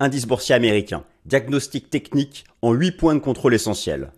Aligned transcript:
Indice 0.00 0.26
boursier 0.26 0.56
américain. 0.56 1.04
Diagnostic 1.24 1.88
technique 1.88 2.44
en 2.62 2.72
8 2.72 2.92
points 2.92 3.14
de 3.14 3.20
contrôle 3.20 3.54
essentiels. 3.54 4.10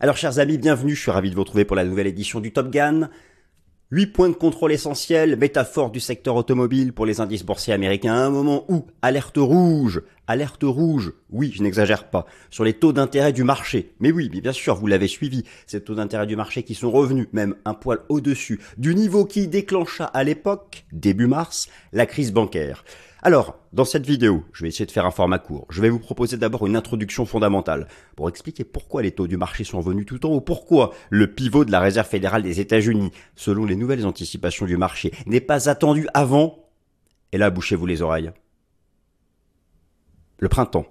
Alors 0.00 0.16
chers 0.16 0.40
amis, 0.40 0.58
bienvenue, 0.58 0.96
je 0.96 1.00
suis 1.00 1.12
ravi 1.12 1.30
de 1.30 1.36
vous 1.36 1.42
retrouver 1.42 1.64
pour 1.64 1.76
la 1.76 1.84
nouvelle 1.84 2.08
édition 2.08 2.40
du 2.40 2.52
Top 2.52 2.70
Gun. 2.70 3.08
8 3.92 4.06
points 4.08 4.28
de 4.28 4.34
contrôle 4.34 4.72
essentiels, 4.72 5.36
métaphore 5.36 5.92
du 5.92 6.00
secteur 6.00 6.34
automobile 6.34 6.92
pour 6.92 7.06
les 7.06 7.20
indices 7.20 7.44
boursiers 7.44 7.72
américains, 7.72 8.14
à 8.14 8.26
un 8.26 8.30
moment 8.30 8.64
où, 8.68 8.86
alerte 9.00 9.36
rouge, 9.36 10.02
alerte 10.26 10.64
rouge, 10.64 11.12
oui, 11.30 11.52
je 11.54 11.62
n'exagère 11.62 12.10
pas, 12.10 12.26
sur 12.50 12.64
les 12.64 12.72
taux 12.72 12.92
d'intérêt 12.92 13.32
du 13.32 13.44
marché. 13.44 13.94
Mais 14.00 14.10
oui, 14.10 14.28
bien 14.28 14.52
sûr, 14.52 14.74
vous 14.74 14.88
l'avez 14.88 15.06
suivi, 15.06 15.44
ces 15.68 15.80
taux 15.80 15.94
d'intérêt 15.94 16.26
du 16.26 16.34
marché 16.34 16.64
qui 16.64 16.74
sont 16.74 16.90
revenus, 16.90 17.28
même 17.32 17.54
un 17.64 17.74
poil 17.74 18.00
au-dessus, 18.08 18.58
du 18.76 18.96
niveau 18.96 19.24
qui 19.24 19.46
déclencha 19.46 20.06
à 20.06 20.24
l'époque, 20.24 20.84
début 20.90 21.28
mars, 21.28 21.68
la 21.92 22.06
crise 22.06 22.32
bancaire. 22.32 22.82
Alors, 23.26 23.58
dans 23.72 23.84
cette 23.84 24.06
vidéo, 24.06 24.44
je 24.52 24.62
vais 24.62 24.68
essayer 24.68 24.86
de 24.86 24.92
faire 24.92 25.04
un 25.04 25.10
format 25.10 25.40
court. 25.40 25.66
Je 25.68 25.82
vais 25.82 25.88
vous 25.88 25.98
proposer 25.98 26.36
d'abord 26.36 26.64
une 26.64 26.76
introduction 26.76 27.26
fondamentale 27.26 27.88
pour 28.14 28.28
expliquer 28.28 28.62
pourquoi 28.62 29.02
les 29.02 29.10
taux 29.10 29.26
du 29.26 29.36
marché 29.36 29.64
sont 29.64 29.80
venus 29.80 30.06
tout 30.06 30.24
en 30.24 30.28
haut, 30.28 30.40
pourquoi 30.40 30.94
le 31.10 31.26
pivot 31.34 31.64
de 31.64 31.72
la 31.72 31.80
Réserve 31.80 32.06
fédérale 32.06 32.44
des 32.44 32.60
États-Unis, 32.60 33.10
selon 33.34 33.64
les 33.64 33.74
nouvelles 33.74 34.06
anticipations 34.06 34.64
du 34.64 34.76
marché, 34.76 35.12
n'est 35.26 35.40
pas 35.40 35.68
attendu 35.68 36.06
avant. 36.14 36.68
Et 37.32 37.38
là, 37.38 37.50
bouchez-vous 37.50 37.86
les 37.86 38.00
oreilles. 38.00 38.30
Le 40.38 40.48
printemps 40.48 40.86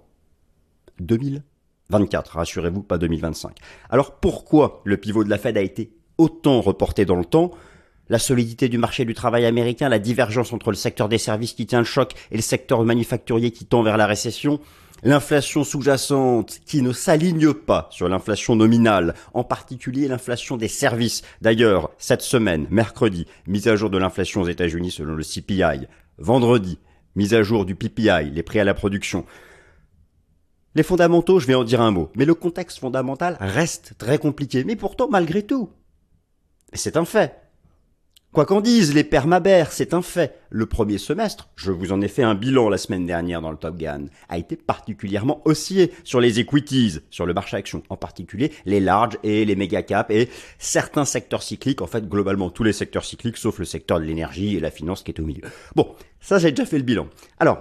2024, 1.00 2.36
rassurez-vous, 2.36 2.84
pas 2.84 2.98
2025. 2.98 3.56
Alors 3.90 4.20
pourquoi 4.20 4.82
le 4.84 4.98
pivot 4.98 5.24
de 5.24 5.30
la 5.30 5.38
Fed 5.38 5.58
a 5.58 5.62
été 5.62 5.96
autant 6.18 6.60
reporté 6.60 7.06
dans 7.06 7.16
le 7.16 7.24
temps? 7.24 7.52
La 8.10 8.20
solidité 8.20 8.70
du 8.70 8.78
marché 8.78 9.06
du 9.06 9.14
travail 9.14 9.46
américain, 9.46 9.90
la 9.90 10.00
divergence 10.00 10.54
entre 10.54 10.72
le 10.72 10.76
secteur 10.76 11.10
des 11.10 11.18
services 11.18 11.54
qui 11.54 11.66
tient 11.66 11.80
le 11.80 11.86
choc 11.86 12.14
et 12.32 12.36
le 12.36 12.42
secteur 12.42 12.84
manufacturier 12.84 13.52
qui 13.52 13.66
tend 13.66 13.84
vers 13.84 13.98
la 13.98 14.06
récession, 14.06 14.60
l'inflation 15.04 15.64
sous-jacente 15.64 16.60
qui 16.66 16.82
ne 16.82 16.92
s'aligne 16.92 17.54
pas 17.54 17.88
sur 17.92 18.08
l'inflation 18.10 18.56
nominale, 18.56 19.14
en 19.34 19.44
particulier 19.44 20.08
l'inflation 20.08 20.58
des 20.58 20.68
services. 20.68 21.22
D'ailleurs, 21.42 21.92
cette 21.98 22.22
semaine, 22.22 22.68
mercredi, 22.70 23.26
mise 23.48 23.68
à 23.68 23.76
jour 23.76 23.90
de 23.90 23.98
l'inflation 23.98 24.42
aux 24.42 24.50
États-Unis 24.50 24.92
selon 24.92 25.16
le 25.16 25.24
CPI. 25.24 25.88
Vendredi, 26.18 26.80
mise 27.16 27.34
à 27.34 27.44
jour 27.44 27.66
du 27.66 27.76
PPI, 27.76 28.32
les 28.32 28.44
prix 28.44 28.60
à 28.60 28.64
la 28.64 28.74
production. 28.74 29.26
Les 30.76 30.84
fondamentaux, 30.84 31.40
je 31.40 31.48
vais 31.48 31.56
en 31.56 31.64
dire 31.64 31.82
un 31.82 31.92
mot, 31.92 32.12
mais 32.16 32.26
le 32.26 32.34
contexte 32.34 32.80
fondamental 32.80 33.38
reste 33.40 33.94
très 33.98 34.18
compliqué. 34.18 34.64
Mais 34.66 34.76
pourtant, 34.76 35.08
malgré 35.10 35.44
tout, 35.44 35.70
c'est 36.74 36.98
un 36.98 37.06
fait. 37.06 37.45
Quoi 38.36 38.46
qu'en 38.46 38.60
disent 38.60 38.94
les 38.94 39.06
permabères, 39.06 39.72
c'est 39.72 39.94
un 39.94 40.02
fait. 40.02 40.42
Le 40.50 40.66
premier 40.66 40.98
semestre, 40.98 41.48
je 41.56 41.72
vous 41.72 41.94
en 41.94 42.02
ai 42.02 42.10
fait 42.10 42.22
un 42.22 42.36
bilan 42.36 42.68
la 42.68 42.78
semaine 42.78 43.06
dernière 43.06 43.40
dans 43.40 43.50
le 43.50 43.56
Top 43.56 43.78
Gun, 43.78 44.08
a 44.28 44.38
été 44.38 44.58
particulièrement 44.58 45.42
haussier 45.46 45.94
sur 46.04 46.20
les 46.20 46.42
equities, 46.42 47.00
sur 47.10 47.26
le 47.26 47.34
marché 47.34 47.56
action, 47.56 47.82
en 47.88 47.96
particulier 47.96 48.52
les 48.66 48.82
larges 48.82 49.18
et 49.24 49.46
les 49.46 49.56
méga 49.56 49.84
caps 49.84 50.14
et 50.14 50.28
certains 50.60 51.06
secteurs 51.06 51.44
cycliques, 51.44 51.82
en 51.82 51.88
fait 51.88 52.10
globalement 52.10 52.50
tous 52.50 52.64
les 52.64 52.74
secteurs 52.74 53.06
cycliques 53.06 53.38
sauf 53.38 53.58
le 53.58 53.64
secteur 53.64 54.02
de 54.02 54.04
l'énergie 54.04 54.58
et 54.58 54.60
la 54.60 54.70
finance 54.70 55.02
qui 55.02 55.12
est 55.12 55.20
au 55.22 55.26
milieu. 55.26 55.44
Bon, 55.78 55.96
ça 56.20 56.38
j'ai 56.38 56.52
déjà 56.52 56.66
fait 56.66 56.78
le 56.78 56.84
bilan. 56.84 57.08
Alors, 57.40 57.60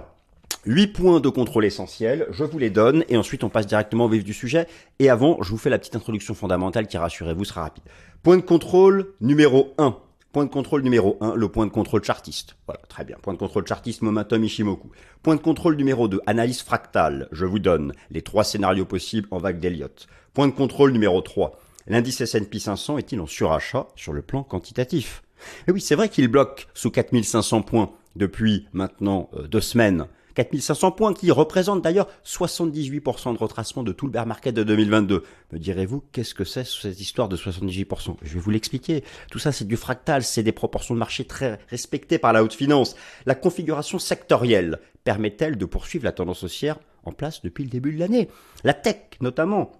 8 0.65 0.87
points 0.87 1.19
de 1.21 1.29
contrôle 1.29 1.63
essentiels, 1.63 2.27
je 2.31 2.43
vous 2.43 2.59
les 2.59 2.69
donne 2.69 3.05
et 3.07 3.15
ensuite 3.15 3.45
on 3.45 3.49
passe 3.49 3.67
directement 3.67 4.05
au 4.05 4.09
vif 4.09 4.25
du 4.25 4.33
sujet. 4.33 4.67
Et 4.99 5.09
avant, 5.09 5.41
je 5.41 5.51
vous 5.51 5.57
fais 5.57 5.69
la 5.69 5.79
petite 5.79 5.95
introduction 5.95 6.33
fondamentale 6.33 6.87
qui, 6.87 6.97
rassurez-vous, 6.97 7.45
sera 7.45 7.61
rapide. 7.61 7.85
Point 8.23 8.35
de 8.35 8.41
contrôle 8.41 9.13
numéro 9.21 9.73
1. 9.77 9.95
Point 10.35 10.43
de 10.43 10.49
contrôle 10.49 10.81
numéro 10.81 11.17
1, 11.21 11.35
le 11.35 11.47
point 11.47 11.65
de 11.65 11.71
contrôle 11.71 12.03
chartiste. 12.03 12.57
Voilà, 12.67 12.81
très 12.89 13.05
bien. 13.05 13.15
Point 13.21 13.35
de 13.35 13.39
contrôle 13.39 13.65
chartiste, 13.65 14.01
Momentum 14.01 14.43
Ishimoku. 14.43 14.91
Point 15.23 15.37
de 15.37 15.39
contrôle 15.39 15.77
numéro 15.77 16.09
2, 16.09 16.19
analyse 16.25 16.61
fractale. 16.61 17.29
Je 17.31 17.45
vous 17.45 17.57
donne 17.57 17.93
les 18.11 18.21
trois 18.21 18.43
scénarios 18.43 18.83
possibles 18.83 19.29
en 19.31 19.37
vague 19.37 19.61
d'Elliott. 19.61 20.07
Point 20.33 20.49
de 20.49 20.51
contrôle 20.51 20.91
numéro 20.91 21.21
3, 21.21 21.57
l'indice 21.87 22.19
S&P 22.19 22.59
500 22.59 22.97
est-il 22.97 23.21
en 23.21 23.27
surachat 23.27 23.87
sur 23.95 24.11
le 24.11 24.21
plan 24.21 24.43
quantitatif? 24.43 25.23
Et 25.69 25.71
oui, 25.71 25.79
c'est 25.79 25.95
vrai 25.95 26.09
qu'il 26.09 26.27
bloque 26.27 26.67
sous 26.73 26.91
4500 26.91 27.61
points 27.61 27.93
depuis 28.17 28.67
maintenant 28.73 29.29
euh, 29.35 29.47
deux 29.47 29.61
semaines 29.61 30.05
4500 30.35 30.91
points 30.91 31.13
qui 31.13 31.31
représentent 31.31 31.81
d'ailleurs 31.81 32.07
78% 32.25 33.33
de 33.33 33.37
retracement 33.37 33.83
de 33.83 33.91
tout 33.91 34.05
le 34.05 34.11
bear 34.11 34.25
market 34.25 34.53
de 34.53 34.63
2022. 34.63 35.23
Me 35.51 35.57
direz-vous, 35.57 36.03
qu'est-ce 36.11 36.35
que 36.35 36.43
c'est 36.43 36.65
cette 36.65 36.99
histoire 36.99 37.29
de 37.29 37.37
78% 37.37 38.17
Je 38.21 38.33
vais 38.33 38.39
vous 38.39 38.51
l'expliquer. 38.51 39.03
Tout 39.31 39.39
ça, 39.39 39.51
c'est 39.51 39.65
du 39.65 39.77
fractal, 39.77 40.23
c'est 40.23 40.43
des 40.43 40.51
proportions 40.51 40.93
de 40.93 40.99
marché 40.99 41.25
très 41.25 41.59
respectées 41.69 42.19
par 42.19 42.33
la 42.33 42.43
haute 42.43 42.53
finance. 42.53 42.95
La 43.25 43.35
configuration 43.35 43.97
sectorielle 43.97 44.79
permet-elle 45.03 45.57
de 45.57 45.65
poursuivre 45.65 46.05
la 46.05 46.11
tendance 46.11 46.43
haussière 46.43 46.79
en 47.05 47.11
place 47.11 47.41
depuis 47.41 47.63
le 47.63 47.69
début 47.69 47.93
de 47.93 47.99
l'année? 47.99 48.29
La 48.63 48.73
tech, 48.73 48.97
notamment. 49.21 49.71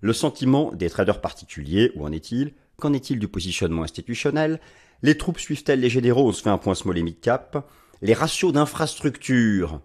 Le 0.00 0.12
sentiment 0.12 0.70
des 0.72 0.88
traders 0.88 1.20
particuliers, 1.20 1.90
où 1.96 2.04
en 2.04 2.12
est-il? 2.12 2.52
Qu'en 2.76 2.92
est-il 2.92 3.18
du 3.18 3.26
positionnement 3.26 3.82
institutionnel? 3.82 4.60
Les 5.02 5.16
troupes 5.16 5.40
suivent-elles 5.40 5.80
les 5.80 5.90
généraux? 5.90 6.28
On 6.28 6.32
se 6.32 6.42
fait 6.42 6.50
un 6.50 6.58
point 6.58 6.76
small 6.76 6.98
et 6.98 7.02
mid 7.02 7.18
cap 7.18 7.68
les 8.00 8.14
ratios 8.14 8.52
d'infrastructure 8.52 9.80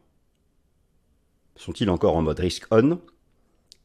sont-ils 1.55 1.89
encore 1.89 2.15
en 2.15 2.21
mode 2.21 2.39
risk 2.39 2.65
on? 2.71 2.99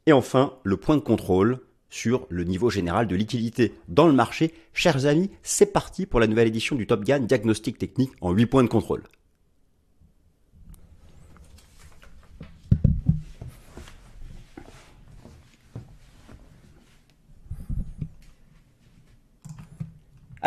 Et 0.07 0.13
enfin, 0.13 0.55
le 0.65 0.77
point 0.77 0.97
de 0.97 1.03
contrôle 1.03 1.61
sur 1.91 2.27
le 2.29 2.45
niveau 2.45 2.71
général 2.71 3.07
de 3.07 3.17
liquidité 3.17 3.75
dans 3.89 4.07
le 4.07 4.13
marché. 4.13 4.55
Chers 4.73 5.07
amis, 5.07 5.31
c'est 5.43 5.73
parti 5.73 6.07
pour 6.07 6.21
la 6.21 6.27
nouvelle 6.27 6.49
édition 6.49 6.77
du 6.77 6.87
Top 6.87 7.05
Gun 7.05 7.21
Diagnostic 7.21 7.79
Technique 7.79 8.13
en 8.21 8.33
8 8.33 8.47
points 8.47 8.63
de 8.63 8.69
contrôle. 8.69 9.05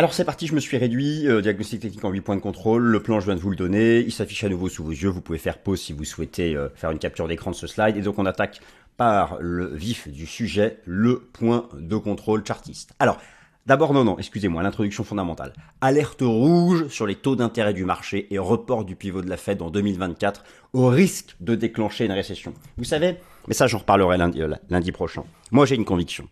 Alors 0.02 0.16
c'est 0.16 0.26
parti, 0.26 0.48
je 0.48 0.56
me 0.56 0.60
suis 0.60 0.78
réduit, 0.78 1.28
euh, 1.28 1.42
diagnostic 1.42 1.80
technique 1.80 2.04
en 2.04 2.10
8 2.10 2.22
points 2.22 2.36
de 2.36 2.42
contrôle, 2.42 2.82
le 2.82 3.04
plan 3.04 3.20
je 3.20 3.26
viens 3.28 3.36
de 3.36 3.40
vous 3.40 3.52
le 3.52 3.56
donner, 3.56 4.00
il 4.00 4.12
s'affiche 4.12 4.44
à 4.44 4.50
nouveau 4.50 4.68
sous 4.68 4.84
vos 4.84 4.90
yeux, 4.90 5.10
vous 5.10 5.22
pouvez 5.22 5.38
faire 5.38 5.60
pause 5.60 5.80
si 5.80 5.94
vous 5.94 6.06
souhaitez 6.06 6.56
euh, 6.56 6.70
faire 6.74 6.90
une 6.90 6.98
capture 6.98 7.28
d'écran 7.28 7.52
de 7.52 7.56
ce 7.56 7.68
slide, 7.68 7.96
et 7.96 8.02
donc 8.02 8.18
on 8.18 8.26
attaque 8.26 8.62
par 8.98 9.38
le 9.40 9.68
vif 9.68 10.08
du 10.08 10.26
sujet, 10.26 10.80
le 10.86 11.20
point 11.20 11.70
de 11.78 11.96
contrôle 11.98 12.44
chartiste. 12.44 12.96
Alors, 12.98 13.20
d'abord 13.68 13.94
non, 13.94 14.04
non, 14.04 14.18
excusez-moi, 14.18 14.64
l'introduction 14.64 15.04
fondamentale. 15.04 15.54
Alerte 15.82 16.24
rouge 16.24 16.88
sur 16.88 17.06
les 17.06 17.14
taux 17.14 17.36
d'intérêt 17.36 17.76
du 17.76 17.86
marché 17.86 18.26
et 18.34 18.40
report 18.40 18.86
du 18.86 18.96
pivot 18.96 19.22
de 19.22 19.30
la 19.30 19.38
Fed 19.38 19.62
en 19.62 19.70
2024 19.70 20.44
au 20.74 20.88
risque 20.88 21.36
de 21.42 21.54
déclencher 21.54 22.06
une 22.06 22.12
récession. 22.12 22.56
Vous 22.78 22.86
savez, 22.86 23.18
mais 23.48 23.54
ça 23.54 23.68
j'en 23.68 23.78
reparlerai 23.78 24.18
lundi, 24.18 24.42
euh, 24.42 24.56
lundi 24.72 24.92
prochain. 24.92 25.26
Moi 25.52 25.68
j'ai 25.68 25.76
une 25.76 25.86
conviction. 25.86 26.28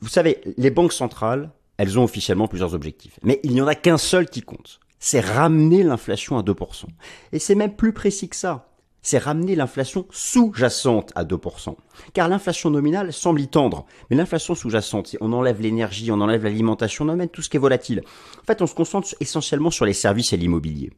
Vous 0.00 0.08
savez, 0.08 0.40
les 0.56 0.70
banques 0.70 0.94
centrales 0.94 1.50
elles 1.78 1.98
ont 1.98 2.04
officiellement 2.04 2.48
plusieurs 2.48 2.74
objectifs. 2.74 3.18
Mais 3.22 3.40
il 3.42 3.52
n'y 3.52 3.60
en 3.60 3.66
a 3.66 3.74
qu'un 3.74 3.98
seul 3.98 4.28
qui 4.28 4.42
compte. 4.42 4.80
C'est 4.98 5.20
ramener 5.20 5.82
l'inflation 5.82 6.38
à 6.38 6.42
2%. 6.42 6.84
Et 7.32 7.38
c'est 7.38 7.54
même 7.54 7.76
plus 7.76 7.92
précis 7.92 8.28
que 8.28 8.36
ça. 8.36 8.70
C'est 9.02 9.18
ramener 9.18 9.54
l'inflation 9.54 10.06
sous-jacente 10.10 11.12
à 11.14 11.24
2%. 11.24 11.76
Car 12.12 12.28
l'inflation 12.28 12.70
nominale 12.70 13.12
semble 13.12 13.40
y 13.40 13.46
tendre. 13.46 13.86
Mais 14.10 14.16
l'inflation 14.16 14.56
sous-jacente, 14.56 15.16
on 15.20 15.32
enlève 15.32 15.60
l'énergie, 15.60 16.10
on 16.10 16.20
enlève 16.20 16.42
l'alimentation, 16.42 17.04
on 17.04 17.10
enlève 17.10 17.28
tout 17.28 17.42
ce 17.42 17.48
qui 17.48 17.56
est 17.56 17.60
volatile. 17.60 18.02
En 18.40 18.44
fait, 18.44 18.62
on 18.62 18.66
se 18.66 18.74
concentre 18.74 19.14
essentiellement 19.20 19.70
sur 19.70 19.84
les 19.84 19.92
services 19.92 20.32
et 20.32 20.36
l'immobilier. 20.36 20.90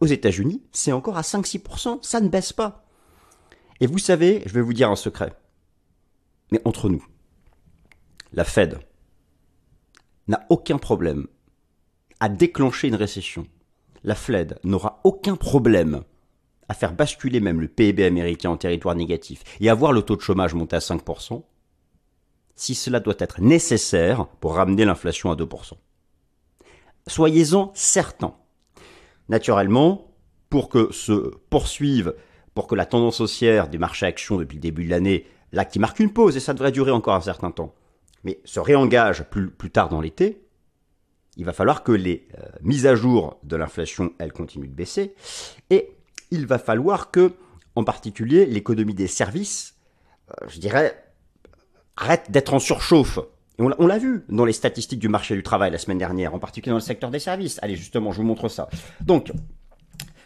Aux 0.00 0.06
États-Unis, 0.06 0.62
c'est 0.72 0.92
encore 0.92 1.18
à 1.18 1.22
5-6%, 1.22 1.98
ça 2.02 2.20
ne 2.20 2.28
baisse 2.28 2.52
pas. 2.52 2.86
Et 3.80 3.86
vous 3.86 3.98
savez, 3.98 4.42
je 4.46 4.54
vais 4.54 4.62
vous 4.62 4.72
dire 4.72 4.90
un 4.90 4.96
secret. 4.96 5.32
Mais 6.52 6.62
entre 6.64 6.88
nous, 6.88 7.04
la 8.32 8.44
Fed, 8.44 8.78
n'a 10.28 10.46
aucun 10.50 10.78
problème 10.78 11.26
à 12.20 12.28
déclencher 12.28 12.88
une 12.88 12.94
récession. 12.94 13.46
La 14.04 14.14
Fed 14.14 14.58
n'aura 14.64 15.00
aucun 15.04 15.36
problème 15.36 16.02
à 16.68 16.74
faire 16.74 16.92
basculer 16.92 17.40
même 17.40 17.60
le 17.60 17.68
PIB 17.68 18.04
américain 18.04 18.50
en 18.50 18.56
territoire 18.56 18.94
négatif 18.94 19.42
et 19.60 19.70
à 19.70 19.74
voir 19.74 19.92
le 19.92 20.02
taux 20.02 20.16
de 20.16 20.20
chômage 20.20 20.54
monter 20.54 20.76
à 20.76 20.80
5%, 20.80 21.42
si 22.54 22.74
cela 22.74 23.00
doit 23.00 23.14
être 23.18 23.40
nécessaire 23.40 24.26
pour 24.40 24.54
ramener 24.54 24.84
l'inflation 24.84 25.30
à 25.30 25.36
2%. 25.36 25.72
Soyez-en 27.06 27.72
certains. 27.74 28.34
Naturellement, 29.28 30.12
pour 30.50 30.68
que 30.68 30.92
se 30.92 31.34
poursuive, 31.50 32.14
pour 32.54 32.66
que 32.66 32.74
la 32.74 32.86
tendance 32.86 33.20
haussière 33.20 33.68
des 33.68 33.78
marchés 33.78 34.06
actions 34.06 34.36
depuis 34.36 34.56
le 34.56 34.62
début 34.62 34.84
de 34.84 34.90
l'année, 34.90 35.26
là 35.52 35.64
qui 35.64 35.78
marque 35.78 36.00
une 36.00 36.12
pause, 36.12 36.36
et 36.36 36.40
ça 36.40 36.52
devrait 36.52 36.72
durer 36.72 36.90
encore 36.90 37.14
un 37.14 37.20
certain 37.20 37.50
temps, 37.50 37.74
mais 38.24 38.40
se 38.44 38.60
réengage 38.60 39.24
plus, 39.24 39.50
tard 39.70 39.88
dans 39.88 40.00
l'été, 40.00 40.42
il 41.36 41.44
va 41.44 41.52
falloir 41.52 41.82
que 41.82 41.92
les 41.92 42.28
euh, 42.38 42.46
mises 42.62 42.86
à 42.86 42.94
jour 42.94 43.38
de 43.44 43.56
l'inflation, 43.56 44.12
elles 44.18 44.32
continuent 44.32 44.68
de 44.68 44.74
baisser, 44.74 45.14
et 45.70 45.90
il 46.30 46.46
va 46.46 46.58
falloir 46.58 47.10
que, 47.10 47.32
en 47.76 47.84
particulier, 47.84 48.44
l'économie 48.46 48.94
des 48.94 49.06
services, 49.06 49.76
euh, 50.30 50.46
je 50.48 50.58
dirais, 50.58 51.04
arrête 51.96 52.30
d'être 52.30 52.54
en 52.54 52.58
surchauffe. 52.58 53.18
On 53.60 53.86
l'a 53.86 53.98
vu 53.98 54.24
dans 54.28 54.44
les 54.44 54.52
statistiques 54.52 55.00
du 55.00 55.08
marché 55.08 55.34
du 55.34 55.42
travail 55.42 55.72
la 55.72 55.78
semaine 55.78 55.98
dernière, 55.98 56.32
en 56.32 56.38
particulier 56.38 56.70
dans 56.70 56.76
le 56.76 56.80
secteur 56.80 57.10
des 57.10 57.18
services. 57.18 57.58
Allez, 57.60 57.74
justement, 57.74 58.12
je 58.12 58.18
vous 58.18 58.26
montre 58.26 58.48
ça. 58.48 58.68
Donc, 59.00 59.32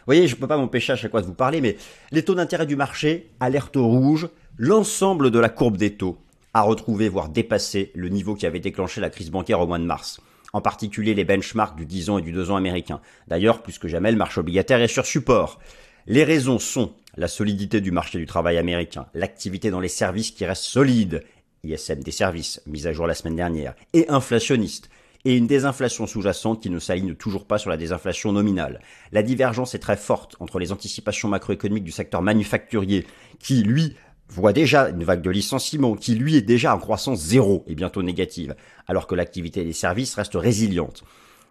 voyez, 0.05 0.27
je 0.27 0.35
peux 0.35 0.47
pas 0.47 0.57
m'empêcher 0.57 0.93
à 0.93 0.95
chaque 0.95 1.11
fois 1.11 1.21
de 1.21 1.25
vous 1.25 1.33
parler, 1.33 1.61
mais 1.61 1.77
les 2.11 2.23
taux 2.23 2.35
d'intérêt 2.35 2.65
du 2.65 2.75
marché, 2.75 3.31
alerte 3.39 3.75
rouge, 3.75 4.29
l'ensemble 4.57 5.31
de 5.31 5.39
la 5.39 5.49
courbe 5.49 5.77
des 5.77 5.95
taux 5.95 6.19
a 6.53 6.61
retrouvé, 6.61 7.09
voire 7.09 7.29
dépassé, 7.29 7.91
le 7.95 8.09
niveau 8.09 8.35
qui 8.35 8.45
avait 8.45 8.59
déclenché 8.59 9.01
la 9.01 9.09
crise 9.09 9.31
bancaire 9.31 9.59
au 9.59 9.67
mois 9.67 9.79
de 9.79 9.85
mars. 9.85 10.21
En 10.53 10.61
particulier 10.61 11.15
les 11.15 11.25
benchmarks 11.25 11.75
du 11.75 11.85
10 11.85 12.09
ans 12.11 12.17
et 12.19 12.21
du 12.21 12.31
2 12.31 12.51
ans 12.51 12.55
américain. 12.55 13.01
D'ailleurs, 13.27 13.63
plus 13.63 13.79
que 13.79 13.87
jamais, 13.87 14.11
le 14.11 14.17
marché 14.17 14.39
obligataire 14.39 14.81
est 14.81 14.87
sur 14.87 15.05
support. 15.05 15.59
Les 16.05 16.23
raisons 16.23 16.59
sont 16.59 16.93
la 17.17 17.27
solidité 17.27 17.81
du 17.81 17.91
marché 17.91 18.19
du 18.19 18.25
travail 18.25 18.57
américain, 18.57 19.07
l'activité 19.13 19.71
dans 19.71 19.79
les 19.79 19.87
services 19.87 20.31
qui 20.31 20.45
reste 20.45 20.63
solide, 20.63 21.23
ISM 21.63 22.03
des 22.03 22.11
services, 22.11 22.61
mise 22.67 22.87
à 22.87 22.93
jour 22.93 23.07
la 23.07 23.13
semaine 23.15 23.35
dernière, 23.35 23.73
et 23.93 24.09
inflationniste, 24.09 24.89
et 25.25 25.37
une 25.37 25.47
désinflation 25.47 26.05
sous-jacente 26.05 26.61
qui 26.61 26.69
ne 26.69 26.79
s'aligne 26.79 27.15
toujours 27.15 27.45
pas 27.45 27.57
sur 27.57 27.69
la 27.69 27.77
désinflation 27.77 28.31
nominale. 28.33 28.81
La 29.11 29.23
divergence 29.23 29.73
est 29.73 29.79
très 29.79 29.95
forte 29.95 30.35
entre 30.39 30.59
les 30.59 30.71
anticipations 30.71 31.29
macroéconomiques 31.29 31.85
du 31.85 31.91
secteur 31.91 32.21
manufacturier, 32.21 33.07
qui, 33.39 33.63
lui, 33.63 33.95
voit 34.29 34.53
déjà 34.53 34.89
une 34.89 35.03
vague 35.03 35.21
de 35.21 35.29
licenciements, 35.29 35.95
qui, 35.95 36.15
lui, 36.15 36.35
est 36.35 36.41
déjà 36.41 36.75
en 36.75 36.79
croissance 36.79 37.19
zéro 37.19 37.63
et 37.67 37.75
bientôt 37.75 38.03
négative, 38.03 38.55
alors 38.87 39.07
que 39.07 39.15
l'activité 39.15 39.63
des 39.63 39.73
services 39.73 40.15
reste 40.15 40.35
résiliente. 40.35 41.03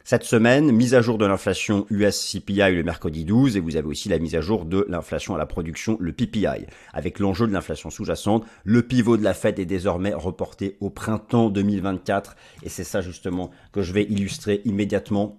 Cette 0.05 0.25
semaine, 0.25 0.73
mise 0.73 0.95
à 0.95 1.01
jour 1.01 1.17
de 1.17 1.25
l'inflation 1.25 1.87
US 1.89 2.33
CPI 2.33 2.75
le 2.75 2.83
mercredi 2.83 3.25
12 3.25 3.57
et 3.57 3.61
vous 3.61 3.77
avez 3.77 3.87
aussi 3.87 4.09
la 4.09 4.19
mise 4.19 4.35
à 4.35 4.41
jour 4.41 4.65
de 4.65 4.85
l'inflation 4.89 5.37
à 5.37 5.39
la 5.39 5.47
production, 5.47 5.97
le 6.01 6.13
PPI. 6.13 6.67
Avec 6.93 7.21
l'enjeu 7.21 7.47
de 7.47 7.53
l'inflation 7.53 7.89
sous-jacente, 7.89 8.45
le 8.65 8.83
pivot 8.83 9.17
de 9.17 9.23
la 9.23 9.33
Fed 9.33 9.61
est 9.61 9.65
désormais 9.65 10.13
reporté 10.13 10.77
au 10.81 10.91
printemps 10.91 11.51
2024 11.51 12.35
et 12.65 12.69
c'est 12.69 12.83
ça 12.83 13.01
justement 13.01 13.53
que 13.71 13.83
je 13.83 13.93
vais 13.93 14.03
illustrer 14.03 14.61
immédiatement. 14.65 15.39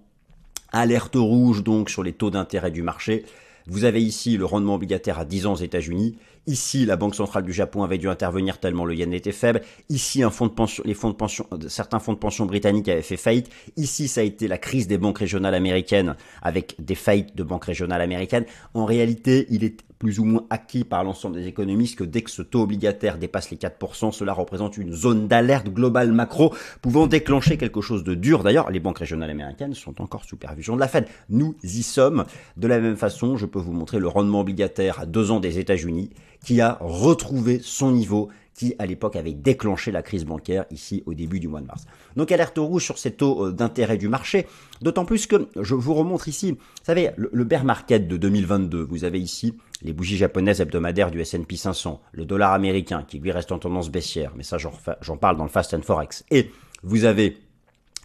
Alerte 0.72 1.16
rouge 1.16 1.62
donc 1.62 1.90
sur 1.90 2.02
les 2.02 2.14
taux 2.14 2.30
d'intérêt 2.30 2.70
du 2.70 2.82
marché. 2.82 3.26
Vous 3.66 3.84
avez 3.84 4.02
ici 4.02 4.38
le 4.38 4.46
rendement 4.46 4.76
obligataire 4.76 5.18
à 5.18 5.26
10 5.26 5.46
ans 5.46 5.52
aux 5.52 5.56
États-Unis. 5.56 6.16
Ici, 6.46 6.84
la 6.84 6.96
Banque 6.96 7.14
centrale 7.14 7.44
du 7.44 7.54
Japon 7.54 7.84
avait 7.84 7.96
dû 7.96 8.08
intervenir 8.08 8.58
tellement 8.58 8.84
le 8.84 8.94
yen 8.94 9.14
était 9.14 9.32
faible. 9.32 9.62
Ici, 9.88 10.22
un 10.22 10.30
fonds 10.30 10.46
de 10.46 10.52
pension, 10.52 10.82
les 10.86 10.92
fonds 10.92 11.08
de 11.08 11.14
pension, 11.14 11.46
euh, 11.52 11.68
certains 11.68 12.00
fonds 12.00 12.12
de 12.12 12.18
pension 12.18 12.44
britanniques 12.44 12.88
avaient 12.88 13.00
fait 13.00 13.16
faillite. 13.16 13.48
Ici, 13.76 14.08
ça 14.08 14.20
a 14.20 14.24
été 14.24 14.46
la 14.46 14.58
crise 14.58 14.86
des 14.86 14.98
banques 14.98 15.18
régionales 15.18 15.54
américaines 15.54 16.16
avec 16.42 16.76
des 16.78 16.94
faillites 16.94 17.34
de 17.34 17.42
banques 17.42 17.64
régionales 17.64 18.02
américaines. 18.02 18.44
En 18.74 18.84
réalité, 18.84 19.46
il 19.48 19.64
est 19.64 19.80
plus 19.98 20.18
ou 20.18 20.24
moins 20.24 20.44
acquis 20.50 20.84
par 20.84 21.02
l'ensemble 21.02 21.36
des 21.36 21.46
économistes 21.46 21.96
que 21.96 22.04
dès 22.04 22.20
que 22.20 22.30
ce 22.30 22.42
taux 22.42 22.60
obligataire 22.60 23.16
dépasse 23.16 23.50
les 23.50 23.56
4%, 23.56 24.12
cela 24.12 24.34
représente 24.34 24.76
une 24.76 24.92
zone 24.92 25.28
d'alerte 25.28 25.68
globale 25.68 26.12
macro 26.12 26.52
pouvant 26.82 27.06
déclencher 27.06 27.56
quelque 27.56 27.80
chose 27.80 28.04
de 28.04 28.14
dur. 28.14 28.42
D'ailleurs, 28.42 28.70
les 28.70 28.80
banques 28.80 28.98
régionales 28.98 29.30
américaines 29.30 29.72
sont 29.72 30.02
encore 30.02 30.26
sous 30.26 30.36
perfusion 30.36 30.74
de 30.74 30.80
la 30.80 30.88
Fed. 30.88 31.06
Nous 31.30 31.54
y 31.62 31.82
sommes. 31.82 32.26
De 32.58 32.66
la 32.66 32.80
même 32.80 32.96
façon, 32.96 33.38
je 33.38 33.46
peux 33.46 33.58
vous 33.58 33.72
montrer 33.72 33.98
le 33.98 34.08
rendement 34.08 34.40
obligataire 34.40 35.00
à 35.00 35.06
deux 35.06 35.30
ans 35.30 35.40
des 35.40 35.58
États-Unis 35.58 36.10
qui 36.44 36.60
a 36.60 36.78
retrouvé 36.80 37.60
son 37.62 37.90
niveau 37.92 38.28
qui 38.54 38.74
à 38.78 38.86
l'époque 38.86 39.16
avait 39.16 39.32
déclenché 39.32 39.90
la 39.90 40.02
crise 40.02 40.24
bancaire 40.24 40.64
ici 40.70 41.02
au 41.06 41.14
début 41.14 41.40
du 41.40 41.48
mois 41.48 41.60
de 41.60 41.66
mars. 41.66 41.86
Donc 42.16 42.30
alerte 42.32 42.58
rouge 42.58 42.84
sur 42.84 42.98
ces 42.98 43.10
taux 43.10 43.46
euh, 43.46 43.52
d'intérêt 43.52 43.96
du 43.96 44.08
marché, 44.08 44.46
d'autant 44.80 45.04
plus 45.04 45.26
que 45.26 45.48
je 45.60 45.74
vous 45.74 45.94
remontre 45.94 46.28
ici, 46.28 46.52
vous 46.52 46.58
savez, 46.84 47.10
le, 47.16 47.44
bear 47.44 47.64
market 47.64 48.06
de 48.06 48.16
2022, 48.16 48.82
vous 48.82 49.04
avez 49.04 49.20
ici 49.20 49.54
les 49.82 49.92
bougies 49.92 50.16
japonaises 50.16 50.60
hebdomadaires 50.60 51.10
du 51.10 51.20
S&P 51.20 51.56
500, 51.56 52.00
le 52.12 52.24
dollar 52.24 52.52
américain 52.52 53.04
qui 53.06 53.18
lui 53.18 53.32
reste 53.32 53.52
en 53.52 53.58
tendance 53.58 53.90
baissière, 53.90 54.32
mais 54.36 54.44
ça 54.44 54.56
j'en 54.56 55.16
parle 55.16 55.36
dans 55.36 55.44
le 55.44 55.50
Fast 55.50 55.74
and 55.74 55.82
Forex, 55.82 56.24
et 56.30 56.50
vous 56.82 57.04
avez 57.04 57.36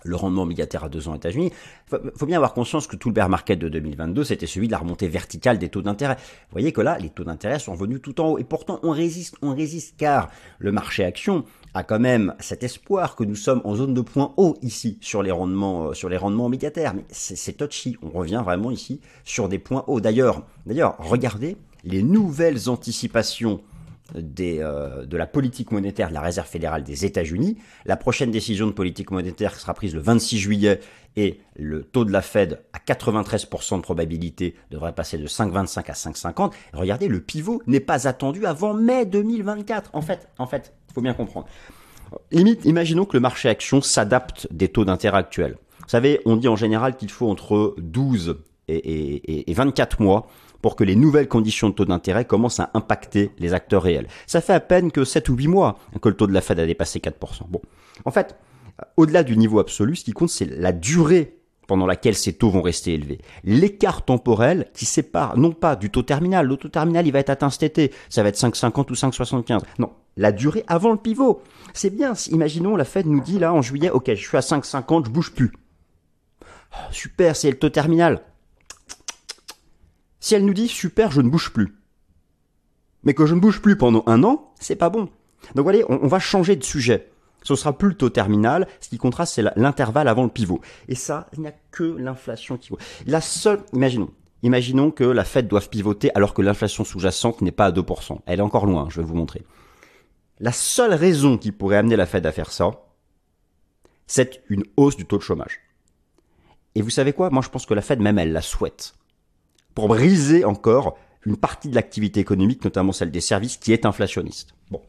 le 0.04 0.16
rendement 0.16 0.44
obligataire 0.44 0.84
à 0.84 0.90
deux 0.90 1.08
ans 1.08 1.14
aux 1.14 1.18
États-Unis. 1.18 1.52
Faut, 1.88 2.26
bien 2.26 2.38
avoir 2.38 2.54
conscience 2.54 2.88
que 2.88 2.96
tout 2.96 3.10
le 3.10 3.14
bear 3.14 3.30
market 3.30 3.60
de 3.60 3.70
2022, 3.70 4.24
c'était 4.24 4.48
celui 4.48 4.68
de 4.68 4.72
la 4.72 4.80
remontée 4.80 5.08
verticale 5.08 5.58
des 5.58 5.70
taux 5.70 5.82
d'intérêt. 5.82 6.16
Vous 6.16 6.54
voyez 6.54 6.72
que 6.72 6.82
là, 6.82 6.98
les 6.98 7.10
taux 7.10 7.24
d'intérêt 7.24 7.60
sont 7.60 7.74
venus 7.74 8.02
tout 8.02 8.20
en 8.22 8.30
haut. 8.30 8.38
Et 8.38 8.44
pourtant, 8.44 8.80
on 8.84 8.92
résiste, 8.92 9.36
on 9.42 9.56
résiste 9.56 9.96
car 9.98 10.30
le 10.60 10.72
marché 10.72 11.04
action 11.04 11.46
a 11.74 11.84
quand 11.84 12.00
même 12.00 12.34
cet 12.40 12.64
espoir 12.64 13.16
que 13.16 13.24
nous 13.24 13.36
sommes 13.36 13.62
en 13.64 13.76
zone 13.76 13.94
de 13.94 14.02
point 14.02 14.34
haut 14.38 14.58
ici 14.62 14.98
sur 15.02 15.24
les 15.24 15.32
rendements, 15.32 15.90
euh, 15.90 15.94
sur 15.94 16.10
les 16.10 16.18
rendements 16.18 16.46
obligataires. 16.46 16.94
Mais 16.94 17.06
c'est 17.10 17.58
touchy. 17.58 17.98
On 18.02 18.10
revient 18.10 18.42
vraiment 18.44 18.72
ici 18.72 19.02
sur 19.24 19.50
des 19.50 19.60
points 19.60 19.84
hauts. 19.88 20.02
D'ailleurs, 20.02 20.44
d'ailleurs, 20.66 20.96
regardez 21.00 21.58
les 21.84 22.04
nouvelles 22.04 22.70
anticipations 22.70 23.62
euh, 24.16 25.06
de 25.06 25.18
la 25.18 25.28
politique 25.28 25.72
monétaire 25.72 26.10
de 26.10 26.14
la 26.14 26.22
Réserve 26.22 26.48
fédérale 26.48 26.84
des 26.84 27.06
États-Unis. 27.06 27.58
La 27.86 27.98
prochaine 27.98 28.32
décision 28.32 28.68
de 28.68 28.72
politique 28.72 29.12
monétaire 29.12 29.56
sera 29.56 29.74
prise 29.74 29.94
le 29.94 30.02
26 30.02 30.38
juillet 30.38 30.80
et 31.16 31.40
le 31.56 31.84
taux 31.84 32.06
de 32.06 32.12
la 32.12 32.22
Fed 32.22 32.62
à 32.74 32.80
93% 32.80 33.78
de 33.78 33.82
probabilité 33.82 34.56
devrait 34.72 34.94
passer 34.94 35.18
de 35.18 35.28
5,25 35.28 35.90
à 35.90 35.94
5,50. 35.94 36.54
Regardez, 36.74 37.08
le 37.08 37.20
pivot 37.20 37.62
n'est 37.68 37.80
pas 37.80 38.08
attendu 38.08 38.46
avant 38.46 38.74
mai 38.74 39.06
2024. 39.06 39.92
En 39.94 40.02
fait, 40.02 40.30
en 40.38 40.48
fait, 40.48 40.74
faut 40.94 41.02
bien 41.02 41.14
comprendre. 41.14 41.48
Imaginons 42.32 43.06
que 43.06 43.16
le 43.16 43.22
marché 43.22 43.50
action 43.50 43.82
s'adapte 43.82 44.48
des 44.52 44.70
taux 44.70 44.86
d'intérêt 44.86 45.20
actuels. 45.20 45.58
Vous 45.82 45.90
savez, 45.90 46.22
on 46.26 46.36
dit 46.36 46.48
en 46.48 46.56
général 46.56 46.96
qu'il 46.98 47.12
faut 47.12 47.30
entre 47.30 47.76
12 47.78 48.38
et, 48.68 48.76
et, 48.76 49.52
et 49.52 49.54
24 49.54 50.02
mois 50.02 50.28
pour 50.62 50.76
que 50.76 50.84
les 50.84 50.96
nouvelles 50.96 51.28
conditions 51.28 51.70
de 51.70 51.76
taux 51.76 51.86
d'intérêt 51.86 52.26
commencent 52.26 52.60
à 52.60 52.72
impacter 52.74 53.32
les 53.40 53.54
acteurs 53.54 53.84
réels. 53.84 54.08
Ça 54.28 54.42
fait 54.42 54.54
à 54.54 54.60
peine 54.60 54.92
que 54.92 55.04
7 55.04 55.30
ou 55.30 55.36
8 55.36 55.48
mois 55.48 55.80
que 56.02 56.10
le 56.10 56.16
taux 56.16 56.28
de 56.28 56.34
la 56.34 56.42
Fed 56.42 56.60
a 56.60 56.66
dépassé 56.66 57.00
4%. 57.00 57.14
Bon, 57.50 57.62
en 58.06 58.12
fait, 58.12 58.36
au-delà 58.98 59.24
du 59.24 59.38
niveau 59.38 59.60
absolu, 59.60 59.96
ce 59.96 60.04
qui 60.04 60.12
compte, 60.12 60.30
c'est 60.30 60.46
la 60.46 60.72
durée 60.72 61.40
pendant 61.68 61.86
laquelle 61.86 62.16
ces 62.16 62.34
taux 62.34 62.50
vont 62.50 62.64
rester 62.64 62.96
élevés. 62.96 63.20
L'écart 63.44 64.04
temporel 64.04 64.66
qui 64.74 64.86
sépare 64.86 65.38
non 65.38 65.52
pas 65.52 65.76
du 65.76 65.92
taux 65.92 66.02
terminal, 66.02 66.48
le 66.48 66.58
taux 66.58 66.68
terminal 66.68 67.06
il 67.06 67.12
va 67.12 67.20
être 67.20 67.30
atteint 67.30 67.52
cet 67.52 67.62
été, 67.62 67.94
ça 68.10 68.24
va 68.24 68.30
être 68.30 68.40
5,50 68.40 68.90
ou 68.90 68.96
5,75. 68.96 69.62
Non, 69.78 69.92
la 70.18 70.32
durée 70.32 70.64
avant 70.68 70.92
le 70.92 70.98
pivot. 70.98 71.44
C'est 71.76 71.92
bien, 71.92 72.14
imaginons 72.32 72.76
la 72.76 72.86
Fed 72.86 73.06
nous 73.06 73.22
dit 73.22 73.38
là 73.38 73.54
en 73.54 73.62
juillet, 73.62 73.92
ok, 73.92 74.10
je 74.10 74.28
suis 74.28 74.36
à 74.36 74.40
5,50, 74.40 75.06
je 75.06 75.12
bouge 75.12 75.32
plus. 75.32 75.52
Ah, 76.72 76.88
super, 76.92 77.36
c'est 77.36 77.52
le 77.52 77.58
taux 77.60 77.70
terminal. 77.70 78.24
Si 80.20 80.36
elle 80.36 80.46
nous 80.46 80.54
dit 80.54 80.68
super, 80.68 81.12
je 81.12 81.22
ne 81.22 81.30
bouge 81.30 81.52
plus, 81.52 81.80
mais 83.04 83.14
que 83.14 83.26
je 83.26 83.36
ne 83.36 83.40
bouge 83.40 83.62
plus 83.62 83.78
pendant 83.78 84.04
un 84.06 84.24
an, 84.24 84.54
c'est 84.60 84.76
pas 84.76 84.90
bon. 84.90 85.10
Donc 85.56 85.64
voyez, 85.64 85.86
on, 85.88 86.08
va 86.08 86.20
changer 86.20 86.56
de 86.56 86.64
sujet. 86.64 87.10
Ce 87.44 87.56
sera 87.56 87.78
plus 87.78 87.96
le 88.00 88.10
terminal. 88.10 88.68
Ce 88.82 88.90
qui 88.90 88.98
contraste, 88.98 89.36
c'est 89.36 89.46
l'intervalle 89.56 90.10
avant 90.10 90.24
le 90.24 90.30
pivot. 90.30 90.60
Et 90.90 90.96
ça, 90.96 91.28
il 91.34 91.42
n'y 91.42 91.48
a 91.48 91.54
que 91.72 91.84
l'inflation 91.84 92.58
qui. 92.58 92.72
La 93.06 93.22
seule, 93.22 93.64
imaginons, 93.72 94.12
imaginons 94.44 94.92
que 94.92 95.06
la 95.06 95.24
Fed 95.24 95.48
doive 95.48 95.70
pivoter 95.70 96.14
alors 96.16 96.34
que 96.34 96.42
l'inflation 96.42 96.84
sous-jacente 96.84 97.42
n'est 97.42 97.52
pas 97.52 97.68
à 97.68 97.72
2%. 97.72 98.20
Elle 98.26 98.40
est 98.40 98.44
encore 98.44 98.66
loin, 98.66 98.88
je 98.90 99.00
vais 99.00 99.08
vous 99.08 99.16
montrer. 99.16 99.46
La 100.42 100.52
seule 100.52 100.94
raison 100.94 101.38
qui 101.38 101.54
pourrait 101.54 101.78
amener 101.78 101.96
la 101.96 102.06
Fed 102.06 102.26
à 102.26 102.32
faire 102.34 102.52
ça, 102.52 102.72
c'est 104.08 104.44
une 104.50 104.64
hausse 104.76 104.98
du 104.98 105.06
taux 105.06 105.18
de 105.18 105.24
chômage. 105.24 105.62
Et 106.76 106.82
vous 106.82 106.90
savez 106.90 107.14
quoi? 107.14 107.30
Moi, 107.30 107.42
je 107.42 107.50
pense 107.50 107.66
que 107.66 107.74
la 107.74 107.82
Fed, 107.82 108.02
même 108.02 108.20
elle 108.20 108.34
la 108.34 108.42
souhaite 108.42 108.96
pour 109.80 109.88
briser 109.88 110.44
encore 110.44 110.98
une 111.26 111.38
partie 111.38 111.70
de 111.70 111.76
l'activité 111.76 112.20
économique, 112.20 112.66
notamment 112.66 112.92
celle 112.92 113.12
des 113.12 113.22
services, 113.22 113.56
qui 113.56 113.72
est 113.72 113.86
inflationniste. 113.86 114.50
Bon. 114.70 114.82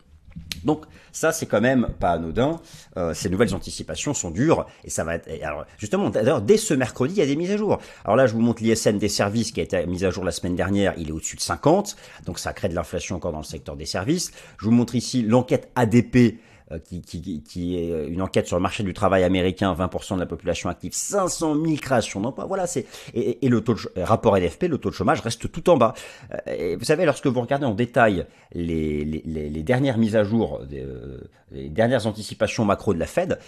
Donc 0.64 0.84
ça 1.12 1.30
c'est 1.30 1.46
quand 1.46 1.60
même 1.60 1.88
pas 2.00 2.10
anodin. 2.10 2.60
Euh, 2.96 3.14
ces 3.14 3.30
nouvelles 3.30 3.54
anticipations 3.54 4.14
sont 4.14 4.32
dures 4.32 4.66
et 4.82 4.90
ça 4.90 5.04
va 5.04 5.14
être. 5.14 5.28
Alors 5.44 5.64
justement, 5.78 6.10
d'ailleurs 6.10 6.42
dès 6.42 6.56
ce 6.56 6.74
mercredi 6.74 7.14
il 7.14 7.18
y 7.18 7.22
a 7.22 7.26
des 7.26 7.36
mises 7.36 7.52
à 7.52 7.56
jour. 7.56 7.78
Alors 8.04 8.16
là 8.16 8.26
je 8.26 8.34
vous 8.34 8.40
montre 8.40 8.64
l'ISN 8.64 8.98
des 8.98 9.08
services 9.08 9.52
qui 9.52 9.60
a 9.60 9.62
été 9.62 9.86
mise 9.86 10.04
à 10.04 10.10
jour 10.10 10.24
la 10.24 10.32
semaine 10.32 10.56
dernière. 10.56 10.94
Il 10.98 11.10
est 11.10 11.12
au-dessus 11.12 11.36
de 11.36 11.40
50, 11.40 11.96
donc 12.26 12.40
ça 12.40 12.52
crée 12.52 12.68
de 12.68 12.74
l'inflation 12.74 13.14
encore 13.14 13.30
dans 13.30 13.38
le 13.38 13.44
secteur 13.44 13.76
des 13.76 13.86
services. 13.86 14.32
Je 14.58 14.64
vous 14.64 14.72
montre 14.72 14.96
ici 14.96 15.22
l'enquête 15.22 15.70
ADP 15.76 16.40
qui, 16.78 17.02
qui, 17.02 17.42
qui, 17.42 17.76
est 17.76 17.90
euh, 17.90 18.08
une 18.08 18.22
enquête 18.22 18.46
sur 18.46 18.56
le 18.56 18.62
marché 18.62 18.82
du 18.82 18.94
travail 18.94 19.24
américain, 19.24 19.74
20% 19.74 20.14
de 20.14 20.20
la 20.20 20.26
population 20.26 20.68
active, 20.68 20.92
500 20.92 21.54
000 21.54 21.76
créations 21.76 22.20
d'emplois. 22.20 22.46
Voilà, 22.46 22.66
c'est 22.66 22.86
et, 23.14 23.44
et, 23.44 23.48
le 23.48 23.60
taux 23.60 23.74
de, 23.74 24.00
rapport 24.02 24.36
NFP, 24.36 24.64
le 24.64 24.78
taux 24.78 24.90
de 24.90 24.94
chômage 24.94 25.20
reste 25.20 25.50
tout 25.50 25.68
en 25.68 25.76
bas. 25.76 25.94
Euh, 26.32 26.38
et 26.46 26.76
vous 26.76 26.84
savez, 26.84 27.04
lorsque 27.04 27.26
vous 27.26 27.40
regardez 27.40 27.66
en 27.66 27.74
détail 27.74 28.26
les, 28.52 29.04
les, 29.04 29.50
les 29.50 29.62
dernières 29.62 29.98
mises 29.98 30.16
à 30.16 30.24
jour, 30.24 30.60
les 31.50 31.68
dernières 31.68 32.06
anticipations 32.06 32.64
macro 32.64 32.94
de 32.94 32.98
la 32.98 33.06
Fed, 33.06 33.38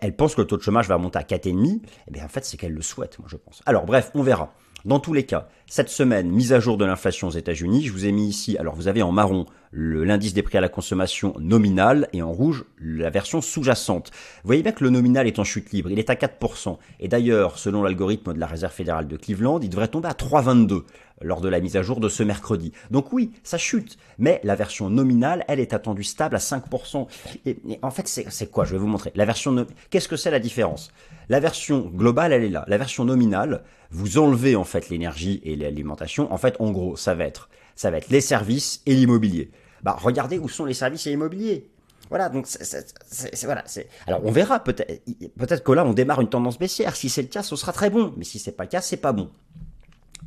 elle 0.00 0.14
pense 0.14 0.34
que 0.34 0.40
le 0.42 0.46
taux 0.46 0.56
de 0.56 0.62
chômage 0.62 0.88
va 0.88 0.98
monter 0.98 1.18
à 1.18 1.22
4,5. 1.22 1.80
Eh 2.08 2.10
bien, 2.10 2.24
en 2.24 2.28
fait, 2.28 2.44
c'est 2.44 2.56
qu'elle 2.56 2.72
le 2.72 2.82
souhaite, 2.82 3.18
moi, 3.18 3.28
je 3.30 3.36
pense. 3.36 3.62
Alors, 3.66 3.84
bref, 3.84 4.10
on 4.14 4.22
verra. 4.22 4.52
Dans 4.84 4.98
tous 4.98 5.12
les 5.12 5.24
cas, 5.24 5.48
cette 5.66 5.88
semaine, 5.88 6.28
mise 6.28 6.52
à 6.52 6.60
jour 6.60 6.76
de 6.76 6.84
l'inflation 6.84 7.28
aux 7.28 7.32
États-Unis, 7.32 7.84
je 7.84 7.92
vous 7.92 8.04
ai 8.04 8.12
mis 8.12 8.26
ici, 8.26 8.58
alors 8.58 8.74
vous 8.74 8.88
avez 8.88 9.02
en 9.02 9.12
marron 9.12 9.46
l'indice 9.72 10.34
des 10.34 10.42
prix 10.42 10.58
à 10.58 10.60
la 10.60 10.68
consommation 10.68 11.34
nominal 11.38 12.08
et 12.12 12.22
en 12.22 12.32
rouge 12.32 12.64
la 12.78 13.10
version 13.10 13.40
sous-jacente. 13.40 14.10
Vous 14.42 14.48
voyez 14.48 14.62
bien 14.62 14.72
que 14.72 14.84
le 14.84 14.90
nominal 14.90 15.26
est 15.26 15.38
en 15.38 15.44
chute 15.44 15.70
libre, 15.72 15.90
il 15.90 15.98
est 15.98 16.10
à 16.10 16.14
4%. 16.14 16.76
Et 17.00 17.08
d'ailleurs, 17.08 17.58
selon 17.58 17.82
l'algorithme 17.82 18.34
de 18.34 18.40
la 18.40 18.46
Réserve 18.46 18.72
fédérale 18.72 19.08
de 19.08 19.16
Cleveland, 19.16 19.60
il 19.60 19.70
devrait 19.70 19.88
tomber 19.88 20.08
à 20.08 20.12
3,22 20.12 20.82
lors 21.22 21.40
de 21.40 21.48
la 21.48 21.60
mise 21.60 21.76
à 21.76 21.82
jour 21.82 22.00
de 22.00 22.08
ce 22.08 22.22
mercredi. 22.22 22.72
Donc 22.90 23.12
oui, 23.12 23.32
ça 23.42 23.56
chute, 23.56 23.96
mais 24.18 24.40
la 24.44 24.56
version 24.56 24.90
nominale, 24.90 25.44
elle 25.48 25.60
est 25.60 25.72
attendue 25.72 26.04
stable 26.04 26.36
à 26.36 26.40
5%. 26.40 27.06
Et, 27.46 27.56
en 27.80 27.90
fait, 27.90 28.08
c'est 28.08 28.50
quoi? 28.50 28.64
Je 28.64 28.72
vais 28.72 28.78
vous 28.78 28.88
montrer. 28.88 29.12
La 29.14 29.24
version 29.24 29.66
qu'est-ce 29.90 30.08
que 30.08 30.16
c'est 30.16 30.30
la 30.30 30.40
différence? 30.40 30.90
La 31.28 31.40
version 31.40 31.90
globale, 31.94 32.32
elle 32.32 32.44
est 32.44 32.48
là. 32.48 32.64
La 32.66 32.76
version 32.76 33.04
nominale, 33.04 33.62
vous 33.90 34.18
enlevez 34.18 34.56
en 34.56 34.64
fait 34.64 34.88
l'énergie 34.90 35.40
et 35.44 35.56
l'alimentation. 35.56 36.32
En 36.32 36.38
fait, 36.38 36.56
en 36.58 36.72
gros, 36.72 36.96
ça 36.96 37.14
va 37.14 37.24
être 37.24 37.48
ça 37.74 37.90
va 37.90 37.98
être 37.98 38.10
les 38.10 38.20
services 38.20 38.82
et 38.86 38.94
l'immobilier. 38.94 39.50
Bah 39.82 39.96
regardez 40.00 40.38
où 40.38 40.48
sont 40.48 40.64
les 40.64 40.74
services 40.74 41.06
et 41.06 41.10
l'immobilier. 41.10 41.68
Voilà, 42.08 42.28
donc 42.28 42.46
c'est 42.46 43.44
voilà. 43.44 43.64
Alors 44.06 44.20
on 44.24 44.30
verra 44.30 44.60
peut-être 44.60 45.02
peut-être 45.38 45.64
que 45.64 45.72
là 45.72 45.84
on 45.84 45.92
démarre 45.92 46.20
une 46.20 46.28
tendance 46.28 46.58
baissière. 46.58 46.94
Si 46.94 47.08
c'est 47.08 47.22
le 47.22 47.28
cas, 47.28 47.42
ce 47.42 47.56
sera 47.56 47.72
très 47.72 47.90
bon. 47.90 48.12
Mais 48.16 48.24
si 48.24 48.38
c'est 48.38 48.52
pas 48.52 48.64
le 48.64 48.68
cas, 48.68 48.80
c'est 48.80 48.98
pas 48.98 49.12
bon. 49.12 49.30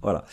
Voilà. 0.01 0.25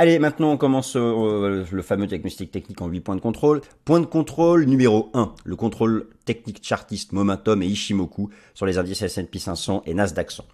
Allez, 0.00 0.18
maintenant 0.18 0.52
on 0.52 0.56
commence 0.56 0.96
euh, 0.96 1.64
le 1.70 1.82
fameux 1.82 2.06
diagnostic 2.06 2.50
technique 2.50 2.80
en 2.80 2.86
8 2.86 3.00
points 3.00 3.16
de 3.16 3.20
contrôle. 3.20 3.60
Point 3.84 4.00
de 4.00 4.06
contrôle 4.06 4.64
numéro 4.64 5.10
1, 5.14 5.34
le 5.44 5.56
contrôle 5.56 6.08
technique 6.24 6.60
chartiste 6.62 7.12
Momentum 7.12 7.62
et 7.62 7.66
Ishimoku 7.66 8.30
sur 8.54 8.66
les 8.66 8.78
indices 8.78 9.02
S&P 9.02 9.38
500 9.38 9.82
et 9.86 9.94
Nasdaq 9.94 10.30
100. 10.30 10.44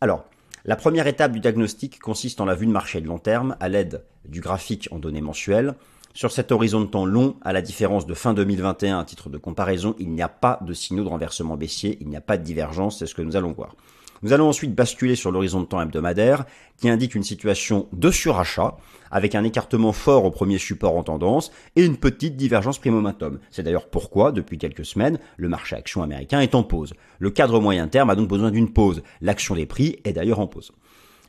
Alors, 0.00 0.24
la 0.64 0.76
première 0.76 1.08
étape 1.08 1.32
du 1.32 1.40
diagnostic 1.40 1.98
consiste 1.98 2.40
en 2.40 2.44
la 2.44 2.54
vue 2.54 2.66
de 2.66 2.70
marché 2.70 3.00
de 3.00 3.08
long 3.08 3.18
terme 3.18 3.56
à 3.58 3.68
l'aide 3.68 4.04
du 4.24 4.40
graphique 4.40 4.88
en 4.92 5.00
données 5.00 5.20
mensuelles. 5.20 5.74
Sur 6.14 6.30
cet 6.30 6.52
horizon 6.52 6.82
de 6.82 6.86
temps 6.86 7.06
long, 7.06 7.36
à 7.40 7.54
la 7.54 7.62
différence 7.62 8.04
de 8.04 8.12
fin 8.12 8.34
2021 8.34 8.98
à 8.98 9.04
titre 9.04 9.30
de 9.30 9.38
comparaison, 9.38 9.96
il 9.98 10.10
n'y 10.10 10.20
a 10.20 10.28
pas 10.28 10.58
de 10.60 10.74
signaux 10.74 11.04
de 11.04 11.08
renversement 11.08 11.56
baissier, 11.56 11.96
il 12.02 12.08
n'y 12.08 12.16
a 12.16 12.20
pas 12.20 12.36
de 12.36 12.44
divergence, 12.44 12.98
c'est 12.98 13.06
ce 13.06 13.14
que 13.14 13.22
nous 13.22 13.34
allons 13.34 13.52
voir. 13.52 13.74
Nous 14.22 14.34
allons 14.34 14.46
ensuite 14.46 14.74
basculer 14.74 15.16
sur 15.16 15.32
l'horizon 15.32 15.62
de 15.62 15.66
temps 15.66 15.80
hebdomadaire 15.80 16.44
qui 16.76 16.90
indique 16.90 17.14
une 17.14 17.22
situation 17.22 17.88
de 17.94 18.10
surachat 18.10 18.76
avec 19.10 19.34
un 19.34 19.42
écartement 19.42 19.92
fort 19.92 20.26
au 20.26 20.30
premier 20.30 20.58
support 20.58 20.96
en 20.96 21.02
tendance 21.02 21.50
et 21.76 21.84
une 21.84 21.96
petite 21.96 22.36
divergence 22.36 22.78
primo-momentum. 22.78 23.40
C'est 23.50 23.62
d'ailleurs 23.62 23.88
pourquoi, 23.88 24.32
depuis 24.32 24.58
quelques 24.58 24.84
semaines, 24.84 25.18
le 25.38 25.48
marché 25.48 25.74
action 25.74 26.02
américain 26.02 26.40
est 26.40 26.54
en 26.54 26.62
pause. 26.62 26.92
Le 27.20 27.30
cadre 27.30 27.58
moyen 27.58 27.88
terme 27.88 28.10
a 28.10 28.16
donc 28.16 28.28
besoin 28.28 28.50
d'une 28.50 28.72
pause. 28.72 29.02
L'action 29.22 29.54
des 29.54 29.66
prix 29.66 29.98
est 30.04 30.12
d'ailleurs 30.12 30.40
en 30.40 30.46
pause. 30.46 30.72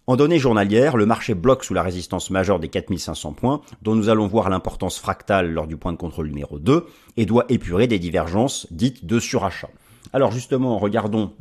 En 0.06 0.18
données 0.18 0.38
journalières, 0.38 0.98
le 0.98 1.06
marché 1.06 1.34
bloque 1.34 1.64
sous 1.64 1.74
la 1.74 1.82
résistance 1.82 2.30
majeure 2.30 2.60
des 2.60 2.68
4500 2.68 3.32
points, 3.32 3.62
dont 3.84 3.96
nous 3.96 4.10
allons 4.10 4.28
voir 4.28 4.50
l'importance 4.50 5.00
fractale 5.00 5.52
lors 5.52 5.66
du 5.66 5.78
point 5.78 5.94
de 5.94 5.98
contrôle 5.98 6.28
numéro 6.28 6.60
2, 6.60 6.86
et 7.16 7.26
doit 7.26 7.46
épurer 7.48 7.88
des 7.88 8.00
divergences 8.00 8.68
dites 8.70 9.06
de 9.06 9.20
surachat. 9.20 9.70
Alors 10.12 10.32
justement, 10.32 10.78
regardons 10.78 11.32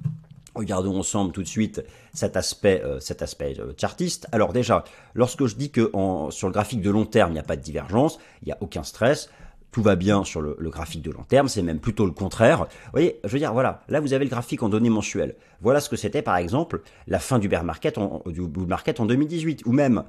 Regardons 0.55 0.99
ensemble 0.99 1.33
tout 1.33 1.43
de 1.43 1.49
suite 1.49 1.83
cet 2.13 2.37
aspect, 2.37 2.83
euh, 2.85 3.01
cet 3.01 3.23
aspect 3.23 3.57
euh, 3.59 3.73
chartiste. 3.79 4.29
Alors 4.33 4.53
déjà, 4.53 4.85
lorsque 5.15 5.47
je 5.47 5.57
dis 5.57 5.71
que 5.71 5.91
sur 6.29 6.47
le 6.47 6.53
graphique 6.53 6.83
de 6.83 6.91
long 6.91 7.07
terme, 7.07 7.31
il 7.31 7.35
n'y 7.35 7.41
a 7.41 7.45
pas 7.45 7.57
de 7.57 7.63
divergence, 7.63 8.19
il 8.43 8.49
n'y 8.49 8.53
a 8.53 8.59
aucun 8.61 8.83
stress, 8.83 9.31
tout 9.73 9.83
va 9.83 9.97
bien 9.97 10.23
sur 10.23 10.41
le, 10.41 10.57
graphique 10.71 11.03
de 11.03 11.11
long 11.11 11.25
terme, 11.25 11.49
c'est 11.49 11.63
même 11.63 11.81
plutôt 11.81 12.05
le 12.05 12.13
contraire. 12.13 12.59
Vous 12.59 12.91
voyez, 12.93 13.19
je 13.25 13.31
veux 13.31 13.39
dire, 13.39 13.53
voilà, 13.53 13.83
là 13.89 14.01
vous 14.01 14.13
avez 14.13 14.25
le 14.25 14.31
graphique 14.31 14.63
en 14.63 14.69
données 14.69 14.91
mensuelles. 14.91 15.35
Voilà 15.61 15.81
ce 15.81 15.89
que 15.89 15.97
c'était 15.97 16.23
par 16.23 16.37
exemple 16.37 16.83
la 17.09 17.19
fin 17.19 17.39
du 17.39 17.49
bear 17.49 17.65
market, 17.65 17.99
en, 17.99 18.23
du 18.27 18.43
bull 18.43 18.69
market 18.69 19.01
en 19.01 19.07
2018, 19.07 19.63
ou 19.67 19.73
même 19.73 20.05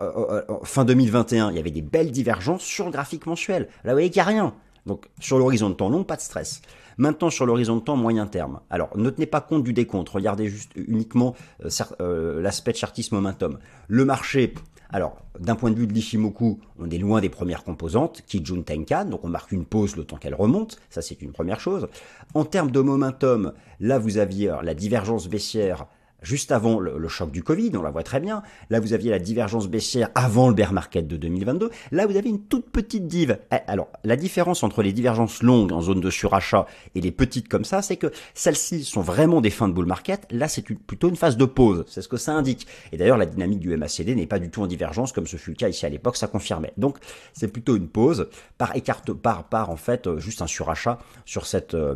euh, 0.00 0.42
fin 0.64 0.84
2021, 0.84 1.50
il 1.50 1.56
y 1.56 1.60
avait 1.60 1.70
des 1.70 1.82
belles 1.82 2.10
divergences 2.10 2.62
sur 2.62 2.86
le 2.86 2.90
graphique 2.90 3.26
mensuel. 3.26 3.68
Là, 3.84 3.92
vous 3.92 3.96
voyez 3.96 4.10
qu'il 4.10 4.22
n'y 4.22 4.28
a 4.28 4.30
rien. 4.30 4.54
Donc 4.86 5.06
sur 5.20 5.38
l'horizon 5.38 5.70
de 5.70 5.74
temps 5.74 5.88
long, 5.88 6.04
pas 6.04 6.16
de 6.16 6.20
stress. 6.20 6.62
Maintenant, 6.98 7.28
sur 7.28 7.44
l'horizon 7.44 7.76
de 7.76 7.82
temps 7.82 7.96
moyen 7.96 8.26
terme. 8.26 8.60
Alors, 8.70 8.96
ne 8.96 9.10
tenez 9.10 9.26
pas 9.26 9.42
compte 9.42 9.62
du 9.62 9.72
décompte. 9.72 10.08
Regardez 10.08 10.48
juste 10.48 10.72
uniquement 10.76 11.34
euh, 11.64 11.68
euh, 12.00 12.40
l'aspect 12.40 12.72
chartisme 12.72 13.16
momentum. 13.16 13.58
Le 13.88 14.04
marché, 14.04 14.54
alors, 14.90 15.16
d'un 15.38 15.56
point 15.56 15.70
de 15.70 15.76
vue 15.76 15.86
de 15.86 15.92
l'Ishimoku, 15.92 16.60
on 16.78 16.88
est 16.90 16.98
loin 16.98 17.20
des 17.20 17.28
premières 17.28 17.64
composantes, 17.64 18.22
Kijun 18.26 18.62
Tenkan, 18.62 19.06
donc 19.06 19.24
on 19.24 19.28
marque 19.28 19.52
une 19.52 19.64
pause 19.64 19.96
le 19.96 20.04
temps 20.04 20.16
qu'elle 20.16 20.34
remonte, 20.34 20.78
ça 20.90 21.02
c'est 21.02 21.20
une 21.22 21.32
première 21.32 21.60
chose. 21.60 21.88
En 22.34 22.44
termes 22.44 22.70
de 22.70 22.80
momentum, 22.80 23.52
là 23.80 23.98
vous 23.98 24.18
aviez 24.18 24.54
la 24.62 24.74
divergence 24.74 25.28
baissière 25.28 25.86
juste 26.22 26.52
avant 26.52 26.78
le, 26.80 27.08
choc 27.08 27.30
du 27.30 27.42
Covid, 27.42 27.70
on 27.76 27.82
la 27.82 27.90
voit 27.90 28.02
très 28.02 28.20
bien. 28.20 28.42
Là, 28.70 28.80
vous 28.80 28.92
aviez 28.92 29.10
la 29.10 29.18
divergence 29.18 29.68
baissière 29.68 30.10
avant 30.14 30.48
le 30.48 30.54
bear 30.54 30.72
market 30.72 31.06
de 31.06 31.16
2022. 31.16 31.70
Là, 31.92 32.06
vous 32.06 32.16
avez 32.16 32.28
une 32.28 32.42
toute 32.42 32.70
petite 32.70 33.06
dive. 33.06 33.38
Eh, 33.52 33.56
alors, 33.66 33.88
la 34.04 34.16
différence 34.16 34.62
entre 34.62 34.82
les 34.82 34.92
divergences 34.92 35.42
longues 35.42 35.72
en 35.72 35.80
zone 35.80 36.00
de 36.00 36.10
surachat 36.10 36.66
et 36.94 37.00
les 37.00 37.12
petites 37.12 37.48
comme 37.48 37.64
ça, 37.64 37.82
c'est 37.82 37.96
que 37.96 38.10
celles-ci 38.34 38.84
sont 38.84 39.02
vraiment 39.02 39.40
des 39.40 39.50
fins 39.50 39.68
de 39.68 39.72
bull 39.72 39.86
market. 39.86 40.26
Là, 40.30 40.48
c'est 40.48 40.62
plutôt 40.62 41.08
une 41.08 41.16
phase 41.16 41.36
de 41.36 41.44
pause. 41.44 41.84
C'est 41.88 42.02
ce 42.02 42.08
que 42.08 42.16
ça 42.16 42.32
indique. 42.32 42.66
Et 42.92 42.96
d'ailleurs, 42.96 43.18
la 43.18 43.26
dynamique 43.26 43.60
du 43.60 43.76
MACD 43.76 44.14
n'est 44.14 44.26
pas 44.26 44.38
du 44.38 44.50
tout 44.50 44.62
en 44.62 44.66
divergence 44.66 45.12
comme 45.12 45.26
ce 45.26 45.36
fut 45.36 45.50
le 45.50 45.56
cas 45.56 45.68
ici 45.68 45.86
à 45.86 45.88
l'époque, 45.88 46.16
ça 46.16 46.26
confirmait. 46.26 46.72
Donc, 46.76 46.98
c'est 47.32 47.48
plutôt 47.48 47.76
une 47.76 47.88
pause 47.88 48.28
par 48.58 48.74
écarte, 48.76 49.12
par, 49.12 49.44
par 49.44 49.70
en 49.70 49.76
fait, 49.76 50.06
euh, 50.06 50.18
juste 50.18 50.42
un 50.42 50.46
surachat 50.46 50.98
sur 51.24 51.46
cette, 51.46 51.74
euh, 51.74 51.94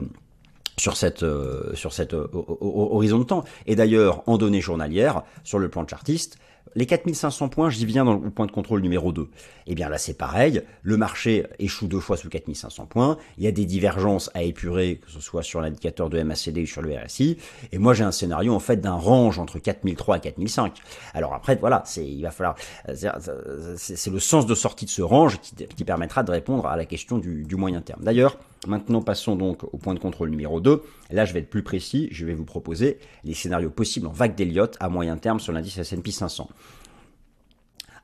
sur 0.80 0.96
cette 0.96 1.22
euh, 1.22 1.74
sur 1.74 1.92
cette 1.92 2.14
euh, 2.14 2.26
horizon 2.32 3.18
de 3.18 3.24
temps. 3.24 3.44
Et 3.66 3.76
d'ailleurs, 3.76 4.22
en 4.26 4.38
données 4.38 4.60
journalières, 4.60 5.22
sur 5.44 5.58
le 5.58 5.68
plan 5.68 5.86
chartiste, 5.86 6.38
les 6.76 6.86
4500 6.86 7.48
points, 7.48 7.68
j'y 7.68 7.84
viens 7.84 8.04
dans 8.04 8.14
le 8.14 8.30
point 8.30 8.46
de 8.46 8.52
contrôle 8.52 8.80
numéro 8.80 9.12
2. 9.12 9.28
Eh 9.66 9.74
bien 9.74 9.88
là, 9.88 9.98
c'est 9.98 10.14
pareil. 10.14 10.62
Le 10.82 10.96
marché 10.96 11.46
échoue 11.58 11.88
deux 11.88 11.98
fois 11.98 12.16
sous 12.16 12.28
4500 12.28 12.86
points. 12.86 13.18
Il 13.38 13.44
y 13.44 13.48
a 13.48 13.52
des 13.52 13.64
divergences 13.64 14.30
à 14.34 14.42
épurer, 14.42 15.00
que 15.04 15.10
ce 15.10 15.20
soit 15.20 15.42
sur 15.42 15.60
l'indicateur 15.60 16.08
de 16.08 16.22
MACD 16.22 16.62
ou 16.62 16.66
sur 16.66 16.80
le 16.80 16.94
RSI. 16.94 17.38
Et 17.72 17.78
moi, 17.78 17.92
j'ai 17.92 18.04
un 18.04 18.12
scénario, 18.12 18.54
en 18.54 18.60
fait, 18.60 18.76
d'un 18.76 18.94
range 18.94 19.38
entre 19.38 19.58
4003 19.58 20.18
et 20.18 20.20
4005. 20.20 20.80
Alors 21.12 21.34
après, 21.34 21.56
voilà, 21.56 21.82
c'est, 21.86 22.06
il 22.06 22.22
va 22.22 22.30
falloir, 22.30 22.54
c'est 22.94 24.10
le 24.10 24.20
sens 24.20 24.46
de 24.46 24.54
sortie 24.54 24.84
de 24.84 24.90
ce 24.90 25.02
range 25.02 25.40
qui, 25.40 25.84
permettra 25.84 26.22
de 26.22 26.30
répondre 26.30 26.66
à 26.66 26.76
la 26.76 26.84
question 26.84 27.18
du 27.18 27.56
moyen 27.56 27.80
terme. 27.80 28.02
D'ailleurs, 28.04 28.36
Maintenant, 28.66 29.00
passons 29.00 29.36
donc 29.36 29.64
au 29.64 29.78
point 29.78 29.94
de 29.94 29.98
contrôle 29.98 30.30
numéro 30.30 30.60
2. 30.60 30.82
Là, 31.10 31.24
je 31.24 31.32
vais 31.32 31.40
être 31.40 31.48
plus 31.48 31.62
précis. 31.62 32.08
Je 32.10 32.26
vais 32.26 32.34
vous 32.34 32.44
proposer 32.44 32.98
les 33.24 33.32
scénarios 33.32 33.70
possibles 33.70 34.06
en 34.06 34.12
vague 34.12 34.34
d'Elliott 34.34 34.76
à 34.80 34.88
moyen 34.88 35.16
terme 35.16 35.40
sur 35.40 35.52
l'indice 35.52 35.78
S&P 35.78 36.10
500. 36.10 36.48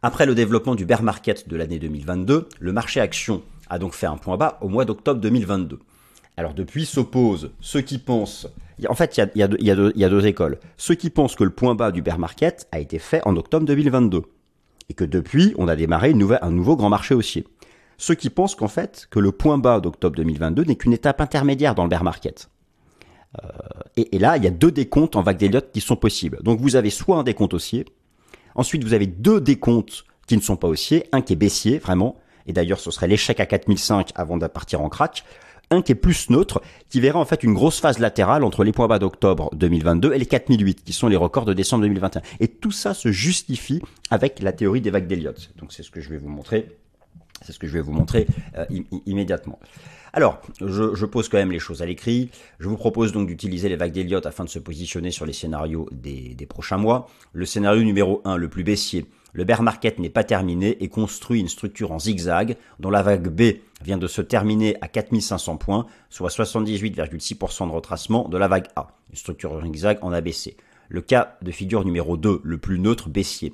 Après 0.03 0.25
le 0.25 0.35
développement 0.35 0.75
du 0.75 0.87
bear 0.87 1.03
market 1.03 1.49
de 1.49 1.57
l'année 1.57 1.79
2022, 1.79 2.49
le 2.59 2.73
marché 2.73 3.01
action 3.01 3.43
a 3.69 3.79
donc 3.79 3.95
fait 3.95 4.07
un 4.07 4.17
point 4.17 4.37
bas 4.37 4.59
au 4.61 4.69
mois 4.69 4.85
d'octobre 4.85 5.21
2022. 5.21 5.79
Alors 6.37 6.55
depuis 6.55 6.87
s'opposent 6.87 7.51
ceux 7.61 7.81
qui 7.81 7.99
pensent... 7.99 8.49
En 8.89 8.95
fait, 8.95 9.17
il 9.17 9.31
y 9.35 9.43
a, 9.43 10.09
deux, 10.09 10.27
écoles. 10.27 10.59
Ceux 10.77 10.95
qui 10.95 11.09
pensent 11.09 11.35
que 11.35 11.45
le 11.45 11.51
point 11.51 11.75
bas 11.75 11.93
du 11.93 12.03
bear 12.03 12.19
market 12.19 12.69
a 12.73 12.79
été 12.79 12.99
fait 12.99 13.21
en 13.27 13.37
octobre 13.37 13.65
2022. 13.67 14.23
Et 14.89 14.95
que 14.95 15.05
depuis, 15.05 15.55
on 15.57 15.67
a 15.67 15.77
démarré 15.77 16.15
un 16.43 16.51
nouveau 16.51 16.77
grand 16.77 16.91
marché 16.91 17.15
haussier 17.15 17.47
ceux 17.99 18.15
qui 18.15 18.31
pensent 18.31 18.55
qu'en 18.55 18.69
fait, 18.69 19.07
que 19.11 19.19
le 19.19 19.33
point 19.33 19.59
bas 19.59 19.81
d'octobre 19.81 20.17
2022 20.17 20.65
n'est 20.65 20.77
qu'une 20.77 20.93
étape 20.93 21.21
intermédiaire 21.21 21.75
dans 21.75 21.85
le 21.85 21.89
bear 21.89 22.05
market. 22.05 22.51
Euh, 23.43 23.49
et, 23.97 24.19
là, 24.19 24.37
il 24.37 24.45
y 24.45 24.47
a 24.47 24.51
deux 24.51 24.71
décomptes 24.71 25.17
en 25.17 25.23
vague 25.23 25.39
d'Elliott 25.39 25.71
qui 25.73 25.81
sont 25.81 25.97
possibles. 25.97 26.39
Donc 26.43 26.61
vous 26.61 26.77
avez 26.77 26.91
soit 26.91 27.17
un 27.17 27.23
décompte 27.23 27.55
haussier, 27.55 27.87
ensuite 28.55 28.85
vous 28.85 28.95
avez 28.95 29.07
deux 29.07 29.41
décomptes 29.41 30.05
qui 30.27 30.37
ne 30.37 30.43
sont 30.43 30.57
pas 30.57 30.69
haussiers, 30.69 31.07
un 31.13 31.23
qui 31.23 31.35
est 31.35 31.37
baissier, 31.37 31.79
vraiment, 31.79 32.17
et 32.47 32.53
d'ailleurs 32.53 32.81
ce 32.81 32.91
serait 32.91 33.09
l'échec 33.09 33.41
à 33.41 33.47
4005 33.47 34.11
avant 34.15 34.37
de 34.37 34.47
partir 34.47 34.81
en 34.81 34.89
crack, 34.89 35.25
un 35.71 35.83
qui 35.83 35.93
est 35.93 35.97
plus 35.97 36.31
neutre, 36.31 36.63
qui 36.89 37.01
verra 37.01 37.19
en 37.19 37.25
fait 37.25 37.43
une 37.43 37.53
grosse 37.53 37.81
phase 37.81 37.99
latérale 37.99 38.45
entre 38.45 38.63
les 38.63 38.73
points 38.73 38.87
bas 38.87 38.99
d'octobre 38.99 39.51
2022 39.55 40.13
et 40.13 40.19
les 40.19 40.27
4008, 40.27 40.85
qui 40.85 40.93
sont 40.93 41.09
les 41.09 41.17
records 41.17 41.45
de 41.45 41.55
décembre 41.55 41.83
2021. 41.83 42.23
Et 42.41 42.49
tout 42.49 42.71
ça 42.71 42.95
se 42.95 43.11
justifie 43.11 43.83
avec 44.11 44.41
la 44.41 44.53
théorie 44.53 44.81
des 44.81 44.91
vagues 44.91 45.09
d'Elliott. 45.09 45.51
Donc 45.57 45.73
c'est 45.73 45.83
ce 45.83 45.91
que 45.91 46.01
je 46.01 46.11
vais 46.11 46.19
vous 46.19 46.29
montrer 46.29 46.79
c'est 47.45 47.53
ce 47.53 47.59
que 47.59 47.67
je 47.67 47.73
vais 47.73 47.81
vous 47.81 47.93
montrer 47.93 48.27
euh, 48.57 48.65
immédiatement. 49.07 49.59
Alors, 50.13 50.41
je, 50.63 51.05
pose 51.05 51.29
quand 51.29 51.37
même 51.37 51.53
les 51.53 51.59
choses 51.59 51.83
à 51.83 51.87
l'écrit. 51.87 52.31
Je 52.59 52.69
vous 52.69 52.79
propose 52.79 53.13
donc 53.13 53.27
d'utiliser 53.27 53.69
les 53.69 53.77
vagues 53.77 53.93
d'Elliott 53.93 54.25
afin 54.25 54.45
de 54.45 54.49
se 54.49 54.59
positionner 54.59 55.11
sur 55.11 55.27
les 55.27 55.35
scénarios 55.35 55.91
des, 55.93 56.35
prochains 56.49 56.79
mois. 56.79 57.11
Le 57.35 57.45
scénario 57.45 57.83
numéro 57.83 58.23
1, 58.25 58.39
le 58.39 58.49
plus 58.49 58.65
baissier, 58.65 59.05
le 59.35 59.45
bear 59.45 59.63
market 59.63 59.99
n'est 59.99 60.09
pas 60.09 60.25
terminé 60.25 60.83
et 60.83 60.89
construit 60.89 61.41
une 61.41 61.49
structure 61.49 61.93
en 61.93 61.99
zigzag 61.99 62.57
dont 62.81 62.89
la 62.89 63.03
vague 63.03 63.29
B 63.29 63.59
vient 63.85 63.99
de 63.99 64.07
se 64.07 64.23
terminer 64.23 64.77
à 64.81 64.89
4500 64.89 65.59
points, 65.59 65.87
soit 66.09 66.31
78,6% 66.31 67.67
de 67.67 67.73
retracement 67.73 68.27
de 68.31 68.39
la 68.39 68.49
vague 68.49 68.69
A, 68.75 68.89
une 69.11 69.17
structure 69.17 69.53
en 69.53 69.63
zigzag 69.63 69.99
en 70.01 70.13
ABC. 70.13 70.57
Le 70.89 71.03
cas 71.03 71.37
de 71.43 71.51
figure 71.51 71.85
numéro 71.85 72.17
2, 72.17 72.41
le 72.43 72.57
plus 72.57 72.79
neutre 72.79 73.11
baissier, 73.11 73.53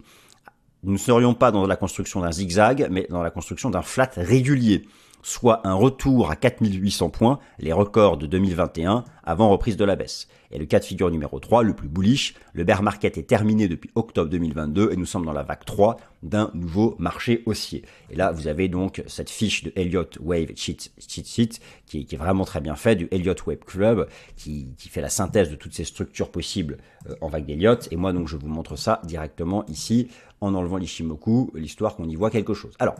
nous 0.82 0.92
ne 0.92 0.98
serions 0.98 1.34
pas 1.34 1.52
dans 1.52 1.66
la 1.66 1.76
construction 1.76 2.20
d'un 2.20 2.32
zigzag, 2.32 2.88
mais 2.90 3.06
dans 3.08 3.22
la 3.22 3.30
construction 3.30 3.70
d'un 3.70 3.82
flat 3.82 4.10
régulier. 4.16 4.84
soit 5.24 5.64
un 5.64 5.74
retour 5.74 6.32
à 6.32 6.36
4800 6.36 7.10
points, 7.10 7.38
les 7.60 7.72
records 7.72 8.16
de 8.16 8.26
2021 8.26 9.04
avant 9.22 9.50
reprise 9.50 9.76
de 9.76 9.84
la 9.84 9.94
baisse. 9.94 10.26
Et 10.50 10.58
le 10.58 10.66
cas 10.66 10.80
de 10.80 10.84
figure 10.84 11.12
numéro 11.12 11.38
3, 11.38 11.62
le 11.62 11.74
plus 11.74 11.88
bullish, 11.88 12.34
le 12.52 12.64
bear 12.64 12.82
market 12.82 13.16
est 13.16 13.22
terminé 13.22 13.68
depuis 13.68 13.90
octobre 13.94 14.28
2022 14.28 14.90
et 14.92 14.96
nous 14.96 15.06
sommes 15.06 15.24
dans 15.24 15.32
la 15.32 15.44
vague 15.44 15.64
3 15.64 15.96
d'un 16.24 16.50
nouveau 16.54 16.96
marché 16.98 17.44
haussier. 17.46 17.84
Et 18.10 18.16
là, 18.16 18.32
vous 18.32 18.48
avez 18.48 18.68
donc 18.68 19.02
cette 19.06 19.30
fiche 19.30 19.62
de 19.62 19.72
Elliott 19.76 20.18
Wave 20.20 20.48
Cheat, 20.56 20.92
Sheet 20.98 21.60
qui, 21.86 22.06
est 22.10 22.16
vraiment 22.16 22.44
très 22.44 22.60
bien 22.60 22.74
fait, 22.74 22.96
du 22.96 23.08
Elliott 23.12 23.46
Wave 23.46 23.64
Club, 23.64 24.08
qui, 24.36 24.68
fait 24.90 25.00
la 25.00 25.08
synthèse 25.08 25.50
de 25.50 25.56
toutes 25.56 25.74
ces 25.74 25.84
structures 25.84 26.30
possibles 26.30 26.78
euh, 27.08 27.14
en 27.20 27.28
vague 27.28 27.46
d'Elliott. 27.46 27.88
Et 27.92 27.96
moi, 27.96 28.12
donc, 28.12 28.28
je 28.28 28.36
vous 28.36 28.48
montre 28.48 28.76
ça 28.76 29.00
directement 29.04 29.64
ici 29.68 30.08
en 30.42 30.54
enlevant 30.54 30.76
l'Ishimoku, 30.76 31.50
l'histoire 31.54 31.94
qu'on 31.94 32.08
y 32.08 32.16
voit 32.16 32.30
quelque 32.30 32.52
chose. 32.52 32.74
Alors, 32.80 32.96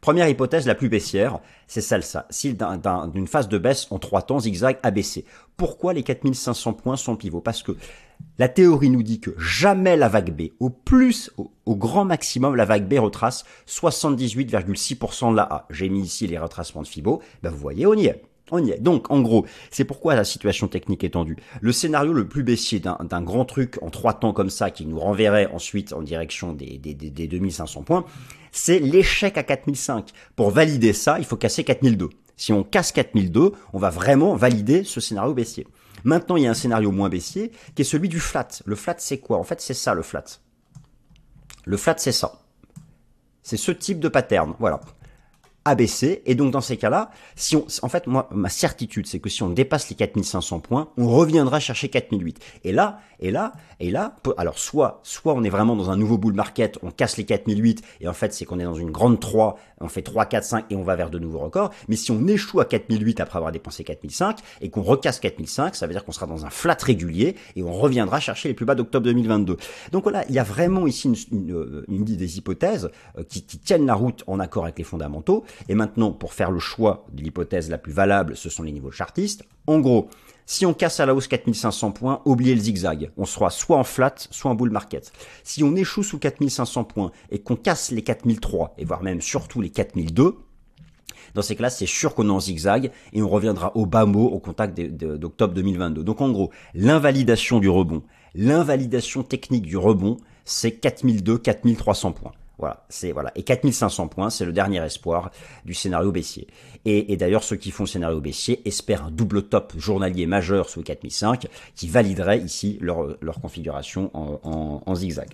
première 0.00 0.28
hypothèse 0.28 0.66
la 0.66 0.74
plus 0.74 0.88
baissière, 0.88 1.40
c'est 1.66 1.80
celle-là. 1.80 2.26
Si 2.30 2.54
d'une 2.54 3.26
phase 3.26 3.48
de 3.48 3.58
baisse 3.58 3.88
en 3.90 3.98
trois 3.98 4.22
temps, 4.22 4.38
zigzag 4.38 4.78
abaissé. 4.82 5.24
Pourquoi 5.56 5.92
les 5.92 6.04
4500 6.04 6.72
points 6.74 6.96
sont 6.96 7.16
pivots? 7.16 7.40
Parce 7.40 7.62
que 7.62 7.72
la 8.38 8.48
théorie 8.48 8.90
nous 8.90 9.02
dit 9.02 9.20
que 9.20 9.34
jamais 9.38 9.96
la 9.96 10.08
vague 10.08 10.34
B, 10.34 10.52
au 10.60 10.70
plus, 10.70 11.32
au, 11.36 11.76
grand 11.76 12.04
maximum, 12.04 12.54
la 12.54 12.64
vague 12.64 12.88
B 12.88 12.98
retrace 12.98 13.44
78,6% 13.66 15.32
de 15.32 15.36
la 15.36 15.42
A. 15.42 15.66
J'ai 15.70 15.88
mis 15.88 16.02
ici 16.02 16.26
les 16.28 16.38
retracements 16.38 16.82
de 16.82 16.86
Fibo. 16.86 17.20
Ben 17.42 17.50
vous 17.50 17.58
voyez, 17.58 17.86
on 17.86 17.94
y 17.94 18.06
est. 18.06 18.22
Donc, 18.60 19.10
en 19.10 19.20
gros, 19.20 19.46
c'est 19.70 19.84
pourquoi 19.84 20.14
la 20.14 20.24
situation 20.24 20.68
technique 20.68 21.04
est 21.04 21.10
tendue. 21.10 21.36
Le 21.60 21.72
scénario 21.72 22.12
le 22.12 22.28
plus 22.28 22.42
baissier 22.42 22.80
d'un 22.80 23.22
grand 23.22 23.44
truc 23.44 23.78
en 23.82 23.90
trois 23.90 24.14
temps 24.14 24.32
comme 24.32 24.50
ça, 24.50 24.70
qui 24.70 24.86
nous 24.86 24.98
renverrait 24.98 25.46
ensuite 25.46 25.92
en 25.92 26.02
direction 26.02 26.52
des, 26.52 26.78
2500 26.78 27.82
points, 27.82 28.04
c'est 28.52 28.78
l'échec 28.78 29.36
à 29.38 29.42
4005. 29.42 30.10
Pour 30.36 30.50
valider 30.50 30.92
ça, 30.92 31.18
il 31.18 31.24
faut 31.24 31.36
casser 31.36 31.64
4002. 31.64 32.10
Si 32.36 32.52
on 32.52 32.64
casse 32.64 32.92
4002, 32.92 33.52
on 33.72 33.78
va 33.78 33.90
vraiment 33.90 34.34
valider 34.34 34.84
ce 34.84 35.00
scénario 35.00 35.34
baissier. 35.34 35.66
Maintenant, 36.04 36.36
il 36.36 36.42
y 36.42 36.46
a 36.46 36.50
un 36.50 36.54
scénario 36.54 36.90
moins 36.90 37.08
baissier, 37.08 37.52
qui 37.74 37.82
est 37.82 37.84
celui 37.84 38.08
du 38.08 38.20
flat. 38.20 38.48
Le 38.64 38.76
flat, 38.76 38.96
c'est 38.98 39.18
quoi? 39.18 39.38
En 39.38 39.44
fait, 39.44 39.60
c'est 39.60 39.74
ça, 39.74 39.94
le 39.94 40.02
flat. 40.02 40.24
Le 41.64 41.76
flat, 41.76 41.94
c'est 41.98 42.12
ça. 42.12 42.40
C'est 43.42 43.56
ce 43.56 43.72
type 43.72 44.00
de 44.00 44.08
pattern. 44.08 44.54
Voilà 44.58 44.80
abaisser. 45.64 46.22
Et 46.26 46.34
donc 46.34 46.50
dans 46.52 46.60
ces 46.60 46.76
cas-là, 46.76 47.10
si 47.36 47.56
on, 47.56 47.66
en 47.82 47.88
fait, 47.88 48.06
moi, 48.06 48.28
ma 48.32 48.48
certitude, 48.48 49.06
c'est 49.06 49.18
que 49.18 49.28
si 49.28 49.42
on 49.42 49.50
dépasse 49.50 49.88
les 49.88 49.96
4500 49.96 50.60
points, 50.60 50.88
on 50.96 51.08
reviendra 51.08 51.60
chercher 51.60 51.88
4008. 51.88 52.38
Et 52.64 52.72
là, 52.72 53.00
et 53.20 53.30
là, 53.30 53.52
et 53.80 53.90
là, 53.90 54.16
alors 54.36 54.58
soit, 54.58 55.00
soit 55.02 55.34
on 55.34 55.42
est 55.44 55.50
vraiment 55.50 55.76
dans 55.76 55.90
un 55.90 55.96
nouveau 55.96 56.18
bull 56.18 56.34
market, 56.34 56.78
on 56.82 56.90
casse 56.90 57.16
les 57.16 57.24
4008, 57.24 57.82
et 58.00 58.08
en 58.08 58.12
fait, 58.12 58.32
c'est 58.34 58.44
qu'on 58.44 58.58
est 58.58 58.64
dans 58.64 58.74
une 58.74 58.90
grande 58.90 59.20
3, 59.20 59.58
on 59.80 59.88
fait 59.88 60.02
3, 60.02 60.26
4, 60.26 60.44
5, 60.44 60.64
et 60.70 60.76
on 60.76 60.82
va 60.82 60.96
vers 60.96 61.10
de 61.10 61.18
nouveaux 61.18 61.38
records. 61.38 61.70
Mais 61.88 61.96
si 61.96 62.10
on 62.10 62.26
échoue 62.26 62.60
à 62.60 62.64
4008 62.64 63.20
après 63.20 63.38
avoir 63.38 63.52
dépensé 63.52 63.84
4005, 63.84 64.38
et 64.60 64.70
qu'on 64.70 64.82
recasse 64.82 65.20
4005, 65.20 65.74
ça 65.74 65.86
veut 65.86 65.92
dire 65.92 66.04
qu'on 66.04 66.12
sera 66.12 66.26
dans 66.26 66.44
un 66.44 66.50
flat 66.50 66.76
régulier, 66.80 67.36
et 67.56 67.62
on 67.62 67.72
reviendra 67.72 68.20
chercher 68.20 68.48
les 68.48 68.54
plus 68.54 68.66
bas 68.66 68.74
d'octobre 68.74 69.04
2022. 69.04 69.56
Donc 69.92 70.02
voilà, 70.02 70.24
il 70.28 70.34
y 70.34 70.38
a 70.38 70.44
vraiment 70.44 70.86
ici 70.86 71.08
une, 71.08 71.16
une, 71.32 71.84
une 71.88 72.04
des 72.04 72.38
hypothèses 72.38 72.90
euh, 73.18 73.24
qui, 73.24 73.42
qui 73.42 73.58
tiennent 73.58 73.86
la 73.86 73.94
route 73.94 74.22
en 74.26 74.40
accord 74.40 74.64
avec 74.64 74.78
les 74.78 74.84
fondamentaux, 74.84 75.44
et 75.68 75.74
maintenant, 75.74 76.12
pour 76.12 76.32
faire 76.32 76.50
le 76.50 76.58
choix 76.58 77.06
de 77.12 77.22
l'hypothèse 77.22 77.70
la 77.70 77.78
plus 77.78 77.92
valable, 77.92 78.36
ce 78.36 78.48
sont 78.48 78.62
les 78.62 78.72
niveaux 78.72 78.90
chartistes. 78.90 79.44
En 79.66 79.80
gros, 79.80 80.08
si 80.46 80.66
on 80.66 80.74
casse 80.74 81.00
à 81.00 81.06
la 81.06 81.14
hausse 81.14 81.26
4500 81.26 81.92
points, 81.92 82.20
oubliez 82.26 82.54
le 82.54 82.60
zigzag. 82.60 83.10
On 83.16 83.24
sera 83.24 83.48
soit 83.50 83.78
en 83.78 83.84
flat, 83.84 84.14
soit 84.30 84.50
en 84.50 84.54
bull 84.54 84.70
market. 84.70 85.12
Si 85.42 85.64
on 85.64 85.74
échoue 85.74 86.02
sous 86.02 86.18
4500 86.18 86.84
points 86.84 87.12
et 87.30 87.40
qu'on 87.40 87.56
casse 87.56 87.90
les 87.90 88.02
4003, 88.02 88.74
et 88.76 88.84
voire 88.84 89.02
même 89.02 89.22
surtout 89.22 89.62
les 89.62 89.70
4002, 89.70 90.36
dans 91.34 91.42
ces 91.42 91.56
cas-là, 91.56 91.70
c'est 91.70 91.86
sûr 91.86 92.14
qu'on 92.14 92.28
est 92.28 92.32
en 92.32 92.40
zigzag 92.40 92.90
et 93.12 93.22
on 93.22 93.28
reviendra 93.28 93.76
au 93.76 93.86
bas 93.86 94.04
mot 94.04 94.26
au 94.26 94.38
contact 94.38 94.78
d'octobre 94.80 95.54
2022. 95.54 96.04
Donc 96.04 96.20
en 96.20 96.30
gros, 96.30 96.50
l'invalidation 96.74 97.58
du 97.58 97.68
rebond, 97.68 98.02
l'invalidation 98.34 99.22
technique 99.22 99.66
du 99.66 99.76
rebond, 99.76 100.18
c'est 100.44 100.72
4002, 100.72 101.38
4300 101.38 102.12
points. 102.12 102.32
Voilà, 102.58 102.84
c'est 102.88 103.12
voilà. 103.12 103.32
Et 103.34 103.42
4500 103.42 104.08
points, 104.08 104.30
c'est 104.30 104.44
le 104.44 104.52
dernier 104.52 104.82
espoir 104.84 105.30
du 105.64 105.74
scénario 105.74 106.12
baissier. 106.12 106.46
Et, 106.84 107.16
d'ailleurs, 107.16 107.42
ceux 107.42 107.56
qui 107.56 107.70
font 107.70 107.86
scénario 107.86 108.20
baissier 108.20 108.60
espèrent 108.66 109.04
un 109.04 109.10
double 109.10 109.44
top 109.44 109.72
journalier 109.78 110.26
majeur 110.26 110.68
sous 110.68 110.82
4005 110.82 111.46
qui 111.74 111.88
validerait 111.88 112.38
ici 112.38 112.78
leur, 112.80 113.16
configuration 113.40 114.10
en, 114.14 114.82
en, 114.84 114.94
zigzag. 114.94 115.30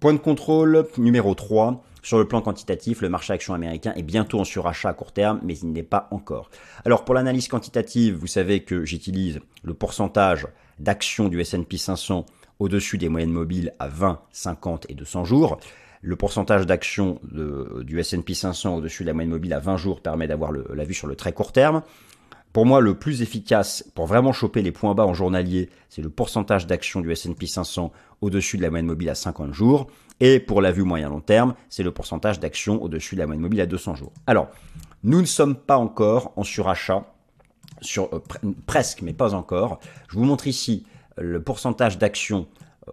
Point 0.00 0.14
de 0.14 0.18
contrôle 0.18 0.86
numéro 0.98 1.34
3. 1.34 1.82
Sur 2.02 2.18
le 2.18 2.26
plan 2.26 2.40
quantitatif, 2.40 3.00
le 3.00 3.08
marché 3.08 3.32
action 3.32 3.54
américain 3.54 3.92
est 3.96 4.02
bientôt 4.02 4.40
en 4.40 4.44
surachat 4.44 4.90
à 4.90 4.92
court 4.92 5.12
terme, 5.12 5.40
mais 5.42 5.58
il 5.58 5.72
n'est 5.72 5.82
pas 5.82 6.08
encore. 6.10 6.50
Alors 6.84 7.04
pour 7.04 7.14
l'analyse 7.14 7.48
quantitative, 7.48 8.14
vous 8.14 8.28
savez 8.28 8.60
que 8.62 8.84
j'utilise 8.84 9.40
le 9.62 9.74
pourcentage 9.74 10.46
d'actions 10.78 11.28
du 11.28 11.40
S&P 11.40 11.76
500 11.76 12.24
au-dessus 12.60 12.98
des 12.98 13.08
moyennes 13.08 13.32
mobiles 13.32 13.74
à 13.78 13.88
20, 13.88 14.20
50 14.30 14.86
et 14.88 14.94
200 14.94 15.24
jours. 15.24 15.58
Le 16.02 16.16
pourcentage 16.16 16.66
d'action 16.66 17.20
du 17.22 17.98
S&P 17.98 18.34
500 18.34 18.76
au-dessus 18.76 19.02
de 19.02 19.08
la 19.08 19.14
moyenne 19.14 19.30
mobile 19.30 19.52
à 19.52 19.58
20 19.58 19.76
jours 19.76 20.00
permet 20.00 20.28
d'avoir 20.28 20.52
la 20.52 20.84
vue 20.84 20.94
sur 20.94 21.06
le 21.06 21.16
très 21.16 21.32
court 21.32 21.52
terme. 21.52 21.82
Pour 22.52 22.64
moi, 22.66 22.80
le 22.80 22.94
plus 22.94 23.20
efficace 23.20 23.84
pour 23.94 24.06
vraiment 24.06 24.32
choper 24.32 24.62
les 24.62 24.72
points 24.72 24.94
bas 24.94 25.04
en 25.04 25.12
journalier, 25.12 25.68
c'est 25.90 26.02
le 26.02 26.08
pourcentage 26.08 26.66
d'action 26.66 27.00
du 27.00 27.12
S&P 27.12 27.46
500 27.46 27.92
au-dessus 28.20 28.56
de 28.56 28.62
la 28.62 28.70
moyenne 28.70 28.86
mobile 28.86 29.10
à 29.10 29.14
50 29.14 29.52
jours. 29.52 29.88
Et 30.20 30.40
pour 30.40 30.62
la 30.62 30.72
vue 30.72 30.82
moyen 30.82 31.08
long 31.08 31.20
terme, 31.20 31.54
c'est 31.68 31.82
le 31.82 31.92
pourcentage 31.92 32.40
d'action 32.40 32.82
au-dessus 32.82 33.14
de 33.14 33.20
la 33.20 33.26
moyenne 33.26 33.42
mobile 33.42 33.60
à 33.60 33.66
200 33.66 33.96
jours. 33.96 34.12
Alors, 34.26 34.48
nous 35.04 35.20
ne 35.20 35.26
sommes 35.26 35.56
pas 35.56 35.76
encore 35.76 36.32
en 36.36 36.42
surachat, 36.42 37.04
sur, 37.80 38.12
euh, 38.12 38.20
presque, 38.66 39.02
mais 39.02 39.12
pas 39.12 39.34
encore. 39.34 39.78
Je 40.08 40.16
vous 40.16 40.24
montre 40.24 40.46
ici 40.46 40.86
le 41.16 41.42
pourcentage 41.42 41.98
d'action 41.98 42.46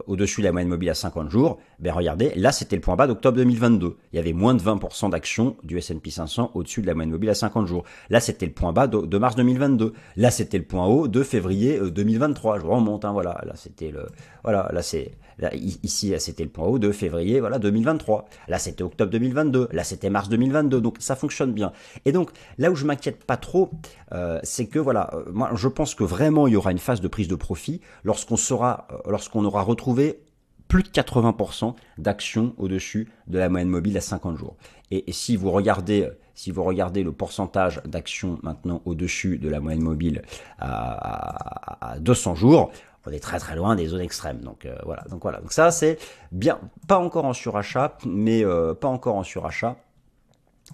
au-dessus 0.07 0.41
de 0.41 0.45
la 0.45 0.51
moyenne 0.51 0.69
mobile 0.69 0.89
à 0.89 0.93
50 0.93 1.29
jours, 1.29 1.59
ben 1.79 1.93
regardez, 1.93 2.33
là 2.35 2.51
c'était 2.51 2.75
le 2.75 2.81
point 2.81 2.95
bas 2.95 3.07
d'octobre 3.07 3.37
2022. 3.37 3.95
Il 4.11 4.15
y 4.15 4.19
avait 4.19 4.33
moins 4.33 4.53
de 4.53 4.61
20% 4.61 5.09
d'actions 5.09 5.55
du 5.63 5.77
S&P 5.77 6.09
500 6.09 6.51
au-dessus 6.53 6.81
de 6.81 6.87
la 6.87 6.93
moyenne 6.93 7.11
mobile 7.11 7.29
à 7.29 7.35
50 7.35 7.67
jours. 7.67 7.83
Là 8.09 8.19
c'était 8.19 8.45
le 8.45 8.51
point 8.51 8.73
bas 8.73 8.87
de, 8.87 9.17
mars 9.17 9.35
2022. 9.35 9.93
Là 10.17 10.31
c'était 10.31 10.57
le 10.57 10.65
point 10.65 10.85
haut 10.85 11.07
de 11.07 11.23
février 11.23 11.79
2023. 11.79 12.55
Euh, 12.55 12.59
Je 12.59 12.65
remonte, 12.65 13.05
hein, 13.05 13.11
voilà. 13.11 13.41
Là 13.45 13.53
c'était 13.55 13.91
le, 13.91 14.07
voilà, 14.43 14.69
là 14.73 14.81
c'est, 14.81 15.11
ici 15.53 16.13
c'était 16.19 16.43
le 16.43 16.49
point 16.49 16.65
haut 16.65 16.79
de 16.79 16.91
février, 16.91 17.39
voilà 17.39 17.59
2023. 17.59 18.25
Là 18.47 18.59
c'était 18.59 18.83
octobre 18.83 19.11
2022. 19.11 19.69
Là 19.71 19.83
c'était 19.83 20.09
mars 20.09 20.29
2022. 20.29 20.81
Donc 20.81 20.97
ça 20.99 21.15
fonctionne 21.15 21.53
bien. 21.53 21.71
Et 22.05 22.11
donc 22.11 22.31
là 22.57 22.71
où 22.71 22.75
je 22.75 22.85
m'inquiète 22.85 23.23
pas 23.23 23.37
trop, 23.37 23.71
euh, 24.11 24.39
c'est 24.43 24.67
que 24.67 24.79
voilà, 24.79 25.09
euh, 25.13 25.23
moi 25.31 25.51
je 25.55 25.67
pense 25.67 25.95
que 25.95 26.03
vraiment 26.03 26.47
il 26.47 26.53
y 26.53 26.55
aura 26.55 26.71
une 26.71 26.79
phase 26.79 27.01
de 27.01 27.07
prise 27.07 27.27
de 27.27 27.35
profit 27.35 27.81
lorsqu'on 28.03 28.37
sera, 28.37 28.87
lorsqu'on 29.07 29.43
aura 29.45 29.61
retrouvé 29.61 30.19
plus 30.67 30.83
de 30.83 30.89
80% 30.89 31.75
d'actions 31.97 32.53
au-dessus 32.57 33.07
de 33.27 33.37
la 33.37 33.49
moyenne 33.49 33.69
mobile 33.69 33.97
à 33.97 34.01
50 34.01 34.37
jours. 34.37 34.55
Et, 34.91 35.11
si 35.11 35.35
vous 35.35 35.51
regardez 35.51 36.09
si 36.33 36.51
vous 36.51 36.63
regardez 36.63 37.01
le 37.03 37.13
pourcentage 37.13 37.81
d'actions 37.85 38.39
maintenant 38.43 38.81
au-dessus 38.85 39.37
de 39.37 39.47
la 39.47 39.61
moyenne 39.61 39.83
mobile 39.83 40.21
à, 40.59 41.95
200 41.99 42.35
jours, 42.35 42.71
on 43.05 43.11
est 43.11 43.19
très 43.19 43.39
très 43.39 43.55
loin 43.55 43.75
des 43.75 43.87
zones 43.87 44.01
extrêmes. 44.01 44.39
Donc 44.39 44.65
euh, 44.65 44.75
voilà. 44.83 45.03
Donc 45.09 45.21
voilà. 45.23 45.39
Donc 45.39 45.53
ça 45.53 45.71
c'est 45.71 45.97
bien, 46.31 46.59
pas 46.87 46.97
encore 46.97 47.25
en 47.25 47.33
surachat, 47.33 47.97
mais 48.05 48.43
euh, 48.43 48.73
pas 48.73 48.87
encore 48.87 49.15
en 49.15 49.23
surachat, 49.23 49.75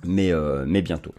mais 0.04 0.32
euh, 0.32 0.66
mais 0.68 0.82
bientôt. 0.82 1.14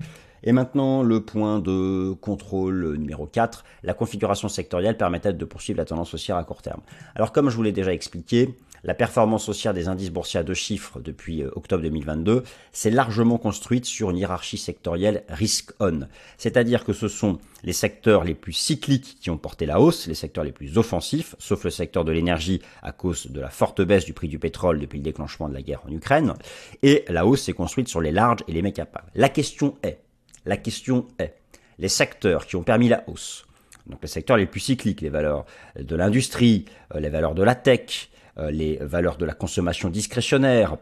Et 0.44 0.52
maintenant, 0.52 1.02
le 1.02 1.20
point 1.20 1.58
de 1.58 2.14
contrôle 2.20 2.96
numéro 2.96 3.26
4, 3.26 3.64
la 3.82 3.94
configuration 3.94 4.48
sectorielle 4.48 4.96
permettait 4.96 5.32
de 5.32 5.44
poursuivre 5.44 5.78
la 5.78 5.84
tendance 5.84 6.14
haussière 6.14 6.36
à 6.36 6.44
court 6.44 6.62
terme? 6.62 6.82
Alors 7.14 7.32
comme 7.32 7.50
je 7.50 7.56
vous 7.56 7.62
l'ai 7.62 7.72
déjà 7.72 7.92
expliqué, 7.92 8.56
la 8.84 8.94
performance 8.94 9.48
haussière 9.48 9.74
des 9.74 9.86
indices 9.86 10.10
boursiers 10.10 10.40
à 10.40 10.42
deux 10.42 10.54
chiffres 10.54 10.98
depuis 10.98 11.42
euh, 11.42 11.50
octobre 11.54 11.84
2022 11.84 12.42
s'est 12.72 12.90
largement 12.90 13.38
construite 13.38 13.84
sur 13.84 14.10
une 14.10 14.16
hiérarchie 14.16 14.58
sectorielle 14.58 15.22
risk-on. 15.28 16.08
C'est-à-dire 16.36 16.82
que 16.82 16.92
ce 16.92 17.06
sont 17.06 17.38
les 17.62 17.72
secteurs 17.72 18.24
les 18.24 18.34
plus 18.34 18.52
cycliques 18.52 19.18
qui 19.20 19.30
ont 19.30 19.38
porté 19.38 19.66
la 19.66 19.80
hausse, 19.80 20.08
les 20.08 20.14
secteurs 20.14 20.42
les 20.42 20.50
plus 20.50 20.78
offensifs, 20.78 21.36
sauf 21.38 21.62
le 21.62 21.70
secteur 21.70 22.04
de 22.04 22.10
l'énergie 22.10 22.60
à 22.82 22.90
cause 22.90 23.28
de 23.28 23.40
la 23.40 23.50
forte 23.50 23.80
baisse 23.82 24.04
du 24.04 24.14
prix 24.14 24.26
du 24.26 24.40
pétrole 24.40 24.80
depuis 24.80 24.98
le 24.98 25.04
déclenchement 25.04 25.48
de 25.48 25.54
la 25.54 25.62
guerre 25.62 25.82
en 25.86 25.92
Ukraine. 25.92 26.34
Et 26.82 27.04
la 27.08 27.24
hausse 27.24 27.42
s'est 27.42 27.52
construite 27.52 27.86
sur 27.86 28.00
les 28.00 28.10
larges 28.10 28.40
et 28.48 28.52
les 28.52 28.62
méga 28.62 28.88
La 29.14 29.28
question 29.28 29.76
est, 29.84 30.00
la 30.44 30.56
question 30.56 31.06
est, 31.18 31.34
les 31.78 31.88
secteurs 31.88 32.46
qui 32.46 32.56
ont 32.56 32.62
permis 32.62 32.88
la 32.88 33.04
hausse, 33.08 33.46
donc 33.86 33.98
les 34.02 34.08
secteurs 34.08 34.36
les 34.36 34.46
plus 34.46 34.60
cycliques, 34.60 35.00
les 35.00 35.08
valeurs 35.08 35.44
de 35.76 35.96
l'industrie, 35.96 36.66
euh, 36.94 37.00
les 37.00 37.08
valeurs 37.08 37.34
de 37.34 37.42
la 37.42 37.54
tech, 37.54 38.10
euh, 38.38 38.50
les 38.50 38.76
valeurs 38.76 39.16
de 39.16 39.24
la 39.24 39.34
consommation 39.34 39.88
discrétionnaire, 39.88 40.76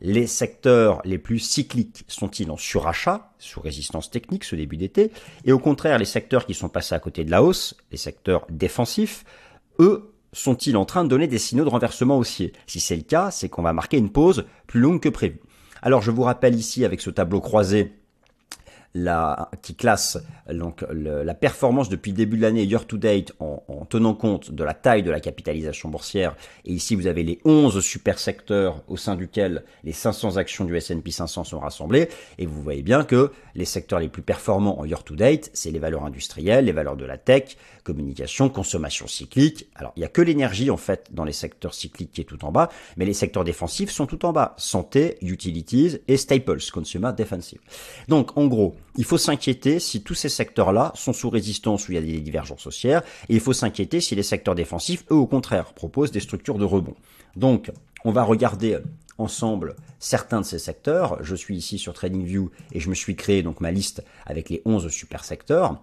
les 0.00 0.26
secteurs 0.28 1.00
les 1.04 1.18
plus 1.18 1.40
cycliques 1.40 2.04
sont-ils 2.06 2.50
en 2.50 2.56
surachat, 2.56 3.32
sous 3.38 3.60
résistance 3.60 4.10
technique 4.10 4.44
ce 4.44 4.54
début 4.54 4.76
d'été, 4.76 5.10
et 5.44 5.52
au 5.52 5.58
contraire 5.58 5.98
les 5.98 6.04
secteurs 6.04 6.46
qui 6.46 6.54
sont 6.54 6.68
passés 6.68 6.94
à 6.94 7.00
côté 7.00 7.24
de 7.24 7.30
la 7.30 7.42
hausse, 7.42 7.76
les 7.90 7.98
secteurs 7.98 8.46
défensifs, 8.48 9.24
eux 9.80 10.12
sont-ils 10.32 10.76
en 10.76 10.84
train 10.84 11.04
de 11.04 11.08
donner 11.08 11.26
des 11.26 11.38
signaux 11.38 11.64
de 11.64 11.70
renversement 11.70 12.18
haussier? 12.18 12.52
Si 12.66 12.80
c'est 12.80 12.96
le 12.96 13.02
cas, 13.02 13.30
c'est 13.30 13.48
qu'on 13.48 13.62
va 13.62 13.72
marquer 13.72 13.96
une 13.96 14.10
pause 14.10 14.44
plus 14.66 14.80
longue 14.80 15.00
que 15.00 15.08
prévu. 15.08 15.40
Alors 15.82 16.02
je 16.02 16.10
vous 16.10 16.22
rappelle 16.22 16.54
ici 16.54 16.84
avec 16.84 17.00
ce 17.00 17.10
tableau 17.10 17.40
croisé 17.40 17.92
la, 18.94 19.50
qui 19.62 19.74
classe 19.74 20.18
donc 20.52 20.84
la 20.90 21.34
performance 21.34 21.88
depuis 21.88 22.10
le 22.10 22.16
début 22.16 22.36
de 22.36 22.42
l'année 22.42 22.64
year 22.64 22.86
to 22.86 22.96
date 22.96 23.32
en, 23.38 23.62
en, 23.68 23.84
tenant 23.84 24.14
compte 24.14 24.50
de 24.50 24.64
la 24.64 24.74
taille 24.74 25.02
de 25.02 25.10
la 25.10 25.20
capitalisation 25.20 25.88
boursière. 25.88 26.36
Et 26.64 26.72
ici, 26.72 26.94
vous 26.94 27.06
avez 27.06 27.22
les 27.22 27.38
11 27.44 27.80
super 27.80 28.18
secteurs 28.18 28.82
au 28.88 28.96
sein 28.96 29.14
duquel 29.14 29.64
les 29.84 29.92
500 29.92 30.36
actions 30.36 30.64
du 30.64 30.76
S&P 30.76 31.10
500 31.10 31.44
sont 31.44 31.60
rassemblées. 31.60 32.08
Et 32.38 32.46
vous 32.46 32.62
voyez 32.62 32.82
bien 32.82 33.04
que 33.04 33.32
les 33.54 33.64
secteurs 33.64 34.00
les 34.00 34.08
plus 34.08 34.22
performants 34.22 34.80
en 34.80 34.84
year 34.84 35.04
to 35.04 35.14
date, 35.16 35.50
c'est 35.52 35.70
les 35.70 35.78
valeurs 35.78 36.04
industrielles, 36.04 36.64
les 36.64 36.72
valeurs 36.72 36.96
de 36.96 37.04
la 37.04 37.18
tech, 37.18 37.56
communication, 37.88 38.50
consommation 38.50 39.06
cyclique. 39.06 39.66
Alors, 39.74 39.92
il 39.96 40.00
n'y 40.00 40.04
a 40.04 40.08
que 40.08 40.20
l'énergie, 40.20 40.70
en 40.70 40.76
fait, 40.76 41.08
dans 41.10 41.24
les 41.24 41.32
secteurs 41.32 41.72
cycliques 41.72 42.12
qui 42.12 42.20
est 42.20 42.24
tout 42.24 42.44
en 42.44 42.52
bas, 42.52 42.68
mais 42.98 43.06
les 43.06 43.14
secteurs 43.14 43.44
défensifs 43.44 43.90
sont 43.90 44.04
tout 44.04 44.26
en 44.26 44.32
bas. 44.34 44.54
Santé, 44.58 45.16
utilities 45.22 45.96
et 46.06 46.18
staples, 46.18 46.58
consumer 46.70 47.12
defensive. 47.16 47.60
Donc, 48.06 48.36
en 48.36 48.46
gros, 48.46 48.76
il 48.96 49.04
faut 49.04 49.16
s'inquiéter 49.16 49.78
si 49.78 50.02
tous 50.02 50.12
ces 50.12 50.28
secteurs-là 50.28 50.92
sont 50.94 51.14
sous 51.14 51.30
résistance 51.30 51.88
où 51.88 51.92
il 51.92 51.94
y 51.94 51.98
a 51.98 52.02
des 52.02 52.20
divergences 52.20 52.66
haussières, 52.66 53.02
et 53.30 53.34
il 53.34 53.40
faut 53.40 53.54
s'inquiéter 53.54 54.02
si 54.02 54.14
les 54.14 54.22
secteurs 54.22 54.54
défensifs, 54.54 55.06
eux, 55.10 55.16
au 55.16 55.26
contraire, 55.26 55.72
proposent 55.72 56.12
des 56.12 56.20
structures 56.20 56.58
de 56.58 56.66
rebond. 56.66 56.94
Donc, 57.36 57.70
on 58.04 58.12
va 58.12 58.22
regarder 58.22 58.80
ensemble 59.16 59.76
certains 59.98 60.42
de 60.42 60.46
ces 60.46 60.58
secteurs. 60.58 61.22
Je 61.24 61.34
suis 61.34 61.56
ici 61.56 61.78
sur 61.78 61.94
TradingView 61.94 62.50
et 62.72 62.80
je 62.80 62.90
me 62.90 62.94
suis 62.94 63.16
créé 63.16 63.42
donc 63.42 63.62
ma 63.62 63.70
liste 63.70 64.04
avec 64.26 64.50
les 64.50 64.60
11 64.66 64.88
super 64.90 65.24
secteurs. 65.24 65.80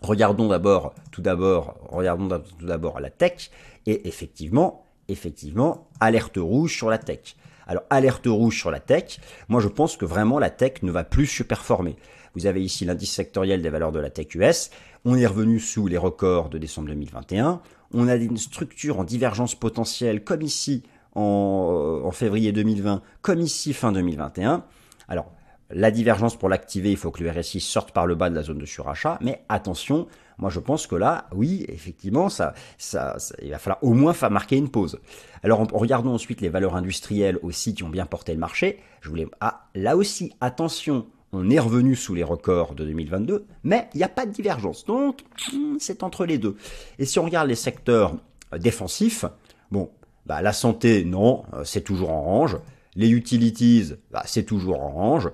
Regardons 0.00 0.48
d'abord, 0.48 0.94
tout 1.10 1.22
d'abord, 1.22 1.76
regardons 1.90 2.28
tout 2.58 2.66
d'abord 2.66 2.98
la 3.00 3.10
tech 3.10 3.50
et 3.86 4.08
effectivement, 4.08 4.86
effectivement, 5.08 5.88
alerte 6.00 6.38
rouge 6.38 6.76
sur 6.76 6.90
la 6.90 6.98
tech. 6.98 7.36
Alors 7.66 7.84
alerte 7.90 8.26
rouge 8.26 8.58
sur 8.58 8.70
la 8.70 8.80
tech, 8.80 9.20
moi 9.48 9.60
je 9.60 9.68
pense 9.68 9.96
que 9.96 10.04
vraiment 10.04 10.38
la 10.40 10.50
tech 10.50 10.82
ne 10.82 10.90
va 10.90 11.04
plus 11.04 11.26
se 11.26 11.44
performer. 11.44 11.96
Vous 12.34 12.46
avez 12.46 12.62
ici 12.62 12.84
l'indice 12.84 13.12
sectoriel 13.12 13.62
des 13.62 13.68
valeurs 13.68 13.92
de 13.92 14.00
la 14.00 14.10
tech 14.10 14.34
US. 14.34 14.70
On 15.04 15.16
est 15.16 15.26
revenu 15.26 15.60
sous 15.60 15.86
les 15.86 15.98
records 15.98 16.48
de 16.48 16.58
décembre 16.58 16.88
2021. 16.88 17.60
On 17.94 18.08
a 18.08 18.16
une 18.16 18.38
structure 18.38 18.98
en 18.98 19.04
divergence 19.04 19.54
potentielle 19.54 20.24
comme 20.24 20.42
ici 20.42 20.82
en, 21.14 22.00
en 22.04 22.10
février 22.10 22.52
2020, 22.52 23.02
comme 23.20 23.40
ici 23.40 23.72
fin 23.72 23.92
2021. 23.92 24.64
Alors 25.08 25.30
la 25.72 25.90
divergence 25.90 26.36
pour 26.36 26.48
l'activer, 26.48 26.90
il 26.90 26.96
faut 26.96 27.10
que 27.10 27.22
le 27.22 27.30
RSI 27.30 27.60
sorte 27.60 27.92
par 27.92 28.06
le 28.06 28.14
bas 28.14 28.30
de 28.30 28.34
la 28.34 28.42
zone 28.42 28.58
de 28.58 28.66
surachat, 28.66 29.18
mais 29.20 29.42
attention, 29.48 30.06
moi 30.38 30.50
je 30.50 30.60
pense 30.60 30.86
que 30.86 30.94
là, 30.94 31.26
oui, 31.34 31.64
effectivement, 31.68 32.28
ça, 32.28 32.54
ça, 32.78 33.16
il 33.42 33.50
va 33.50 33.58
falloir 33.58 33.82
au 33.82 33.94
moins 33.94 34.12
faire 34.12 34.30
marquer 34.30 34.56
une 34.56 34.68
pause. 34.68 35.00
Alors 35.42 35.66
regardons 35.72 36.14
ensuite 36.14 36.40
les 36.40 36.48
valeurs 36.48 36.76
industrielles 36.76 37.38
aussi 37.42 37.74
qui 37.74 37.82
ont 37.84 37.88
bien 37.88 38.06
porté 38.06 38.32
le 38.32 38.38
marché. 38.38 38.78
Je 39.00 39.08
voulais, 39.08 39.26
ah, 39.40 39.68
là 39.74 39.96
aussi, 39.96 40.32
attention, 40.40 41.06
on 41.32 41.48
est 41.50 41.58
revenu 41.58 41.96
sous 41.96 42.14
les 42.14 42.24
records 42.24 42.74
de 42.74 42.84
2022, 42.84 43.46
mais 43.64 43.88
il 43.94 43.98
n'y 43.98 44.04
a 44.04 44.08
pas 44.08 44.26
de 44.26 44.32
divergence, 44.32 44.84
donc 44.84 45.22
hmm, 45.52 45.76
c'est 45.78 46.02
entre 46.02 46.26
les 46.26 46.38
deux. 46.38 46.56
Et 46.98 47.06
si 47.06 47.18
on 47.18 47.24
regarde 47.24 47.48
les 47.48 47.54
secteurs 47.54 48.14
défensifs, 48.58 49.24
bon, 49.70 49.90
bah, 50.26 50.42
la 50.42 50.52
santé, 50.52 51.04
non, 51.04 51.44
euh, 51.54 51.64
c'est 51.64 51.80
toujours 51.80 52.10
en 52.10 52.22
range. 52.22 52.58
Les 52.94 53.10
utilities, 53.10 53.94
bah, 54.10 54.22
c'est 54.26 54.44
toujours 54.44 54.82
en 54.82 54.90
range 54.90 55.30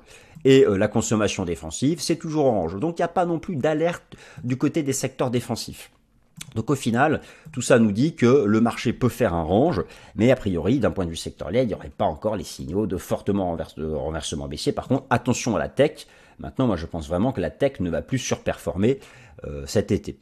et 0.49 0.65
euh, 0.65 0.79
la 0.79 0.89
consommation 0.89 1.45
défensive, 1.45 2.01
c'est 2.01 2.17
toujours 2.17 2.47
orange. 2.47 2.77
Donc 2.77 2.99
il 2.99 3.03
n'y 3.03 3.05
a 3.05 3.09
pas 3.09 3.27
non 3.27 3.39
plus 3.39 3.55
d'alerte 3.55 4.17
du 4.43 4.57
côté 4.57 4.83
des 4.83 4.95
secteurs 4.95 5.31
défensifs. 5.31 5.91
Donc 6.55 6.71
au 6.71 6.75
final, 6.75 7.21
tout 7.53 7.61
ça 7.61 7.79
nous 7.79 7.93
dit 7.93 8.15
que 8.15 8.45
le 8.47 8.61
marché 8.63 8.95
peut 8.95 9.11
faire 9.11 9.35
un 9.35 9.43
range, 9.43 9.85
mais 10.15 10.31
a 10.31 10.37
priori, 10.37 10.79
d'un 10.79 10.91
point 10.91 11.05
de 11.05 11.11
vue 11.11 11.17
sectoriel, 11.17 11.65
il 11.65 11.69
n'y 11.69 11.75
aurait 11.75 11.91
pas 11.91 12.07
encore 12.07 12.35
les 12.37 12.45
signaux 12.45 12.87
de 12.87 12.97
fortement 12.97 13.59
renversement 13.77 14.49
baissier. 14.49 14.73
Par 14.73 14.89
contre, 14.89 15.05
attention 15.11 15.55
à 15.55 15.59
la 15.59 15.69
tech. 15.69 16.07
Maintenant, 16.39 16.67
moi 16.67 16.77
je 16.77 16.87
pense 16.87 17.09
vraiment 17.09 17.33
que 17.33 17.43
la 17.43 17.51
tech 17.51 17.81
ne 17.81 17.91
va 17.91 18.01
plus 18.01 18.19
surperformer 18.19 19.01
euh, 19.45 19.67
cet 19.67 19.93
été. 19.93 20.17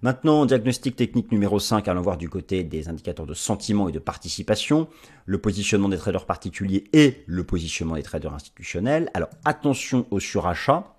Maintenant, 0.00 0.46
diagnostic 0.46 0.94
technique 0.94 1.32
numéro 1.32 1.58
5, 1.58 1.88
allons 1.88 2.02
voir 2.02 2.18
du 2.18 2.28
côté 2.28 2.62
des 2.62 2.88
indicateurs 2.88 3.26
de 3.26 3.34
sentiment 3.34 3.88
et 3.88 3.92
de 3.92 3.98
participation, 3.98 4.86
le 5.26 5.38
positionnement 5.38 5.88
des 5.88 5.96
traders 5.96 6.24
particuliers 6.24 6.84
et 6.92 7.24
le 7.26 7.42
positionnement 7.42 7.96
des 7.96 8.04
traders 8.04 8.32
institutionnels. 8.32 9.10
Alors 9.14 9.28
attention 9.44 10.06
au 10.12 10.20
surachat. 10.20 10.94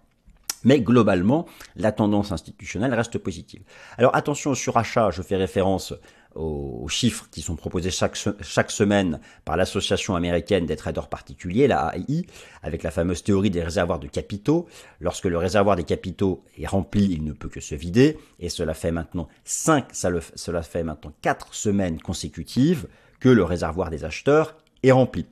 Mais 0.66 0.82
globalement, 0.82 1.46
la 1.78 1.94
tendance 1.94 2.34
institutionnelle 2.34 2.94
reste 2.94 3.18
positive. 3.18 3.62
Alors 3.98 4.14
attention 4.14 4.52
au 4.52 4.56
surachat, 4.56 5.10
je 5.12 5.22
fais 5.22 5.38
référence 5.38 5.94
aux, 6.36 6.88
chiffres 6.88 7.28
qui 7.32 7.42
sont 7.42 7.56
proposés 7.56 7.92
chaque, 7.92 8.18
chaque 8.42 8.72
semaine 8.72 9.20
par 9.46 9.58
l'association 9.58 10.16
américaine 10.16 10.66
des 10.66 10.76
traders 10.76 11.08
particuliers, 11.08 11.68
la 11.68 11.94
AI, 11.96 12.26
avec 12.64 12.84
la 12.84 12.92
fameuse 12.92 13.24
théorie 13.24 13.50
des 13.50 13.64
réservoirs 13.64 14.00
de 14.00 14.08
capitaux. 14.08 14.68
Lorsque 15.00 15.26
le 15.26 15.38
réservoir 15.38 15.76
des 15.76 15.84
capitaux 15.84 16.44
est 16.58 16.68
rempli, 16.68 17.06
il 17.12 17.24
ne 17.24 17.34
peut 17.34 17.50
que 17.50 17.62
se 17.62 17.76
vider, 17.76 18.18
et 18.40 18.50
cela 18.50 18.74
fait 18.74 18.92
maintenant 18.92 19.28
5, 19.44 19.88
ça 19.92 20.10
le, 20.10 20.22
cela 20.36 20.62
fait 20.62 20.84
maintenant 20.84 21.14
4 21.22 21.54
semaines 21.54 22.02
consécutives 22.02 22.88
que 23.20 23.30
le 23.30 23.44
réservoir 23.44 23.90
des 23.90 24.06
acheteurs 24.06 24.56
est 24.84 24.92
rempli. 24.92 25.26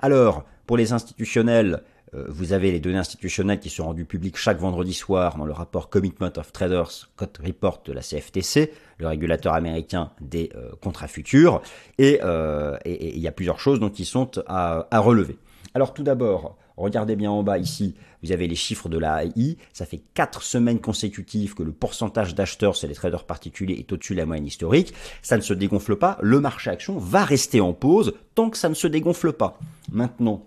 Alors, 0.00 0.44
pour 0.66 0.76
les 0.76 0.92
institutionnels, 0.92 1.82
vous 2.12 2.52
avez 2.52 2.72
les 2.72 2.80
données 2.80 2.98
institutionnelles 2.98 3.60
qui 3.60 3.70
sont 3.70 3.84
rendues 3.84 4.04
publiques 4.04 4.36
chaque 4.36 4.58
vendredi 4.58 4.92
soir 4.92 5.36
dans 5.36 5.46
le 5.46 5.52
rapport 5.52 5.88
Commitment 5.88 6.32
of 6.36 6.52
Traders 6.52 7.08
Code 7.16 7.38
Report 7.42 7.82
de 7.84 7.92
la 7.92 8.02
CFTC, 8.02 8.72
le 8.98 9.06
régulateur 9.06 9.54
américain 9.54 10.10
des 10.20 10.50
euh, 10.54 10.70
contrats 10.80 11.08
futurs. 11.08 11.62
Euh, 12.00 12.76
et 12.84 13.14
il 13.14 13.20
y 13.20 13.28
a 13.28 13.32
plusieurs 13.32 13.60
choses 13.60 13.80
donc, 13.80 13.92
qui 13.92 14.04
sont 14.04 14.30
à, 14.46 14.86
à 14.90 14.98
relever. 15.00 15.36
Alors 15.74 15.94
tout 15.94 16.02
d'abord, 16.02 16.56
regardez 16.76 17.16
bien 17.16 17.30
en 17.30 17.42
bas 17.42 17.58
ici, 17.58 17.94
vous 18.22 18.30
avez 18.30 18.46
les 18.46 18.54
chiffres 18.54 18.88
de 18.88 18.98
la 18.98 19.24
AI. 19.24 19.56
Ça 19.72 19.86
fait 19.86 20.02
4 20.14 20.42
semaines 20.42 20.80
consécutives 20.80 21.54
que 21.54 21.62
le 21.62 21.72
pourcentage 21.72 22.34
d'acheteurs, 22.34 22.76
c'est 22.76 22.86
les 22.86 22.94
traders 22.94 23.24
particuliers, 23.24 23.76
est 23.78 23.92
au-dessus 23.92 24.14
de 24.14 24.18
la 24.18 24.26
moyenne 24.26 24.46
historique. 24.46 24.92
Ça 25.22 25.36
ne 25.36 25.42
se 25.42 25.54
dégonfle 25.54 25.96
pas. 25.96 26.18
Le 26.20 26.40
marché 26.40 26.70
action 26.70 26.98
va 26.98 27.24
rester 27.24 27.60
en 27.60 27.72
pause 27.72 28.14
tant 28.34 28.50
que 28.50 28.58
ça 28.58 28.68
ne 28.68 28.74
se 28.74 28.86
dégonfle 28.86 29.32
pas. 29.32 29.58
Maintenant, 29.90 30.46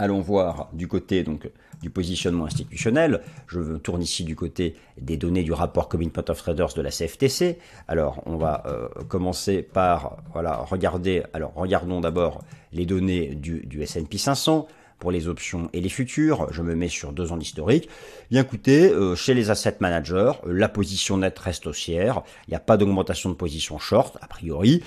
Allons 0.00 0.22
voir 0.22 0.70
du 0.72 0.88
côté 0.88 1.22
donc 1.24 1.50
du 1.82 1.90
positionnement 1.90 2.46
institutionnel. 2.46 3.20
Je 3.48 3.76
tourne 3.76 4.00
ici 4.00 4.24
du 4.24 4.34
côté 4.34 4.74
des 4.98 5.18
données 5.18 5.42
du 5.42 5.52
rapport 5.52 5.90
Commitment 5.90 6.24
of 6.26 6.38
Traders 6.38 6.72
de 6.74 6.80
la 6.80 6.90
CFTC. 6.90 7.58
Alors, 7.86 8.22
on 8.24 8.38
va 8.38 8.62
euh, 8.64 8.88
commencer 9.08 9.60
par 9.60 10.16
voilà 10.32 10.56
regarder. 10.56 11.22
Alors, 11.34 11.52
regardons 11.54 12.00
d'abord 12.00 12.42
les 12.72 12.86
données 12.86 13.34
du, 13.34 13.60
du 13.66 13.82
S&P 13.82 14.16
500 14.16 14.68
pour 14.98 15.10
les 15.10 15.28
options 15.28 15.68
et 15.74 15.82
les 15.82 15.90
futurs. 15.90 16.50
Je 16.50 16.62
me 16.62 16.74
mets 16.74 16.88
sur 16.88 17.12
deux 17.12 17.30
ans 17.30 17.36
d'historique. 17.36 17.90
Bien 18.30 18.40
écoutez, 18.40 18.90
euh, 18.90 19.14
chez 19.14 19.34
les 19.34 19.50
asset 19.50 19.76
managers, 19.80 20.32
la 20.46 20.70
position 20.70 21.18
nette 21.18 21.38
reste 21.38 21.66
haussière. 21.66 22.22
Il 22.48 22.52
n'y 22.52 22.56
a 22.56 22.60
pas 22.60 22.78
d'augmentation 22.78 23.28
de 23.28 23.34
position 23.34 23.78
short, 23.78 24.16
a 24.22 24.28
priori 24.28 24.82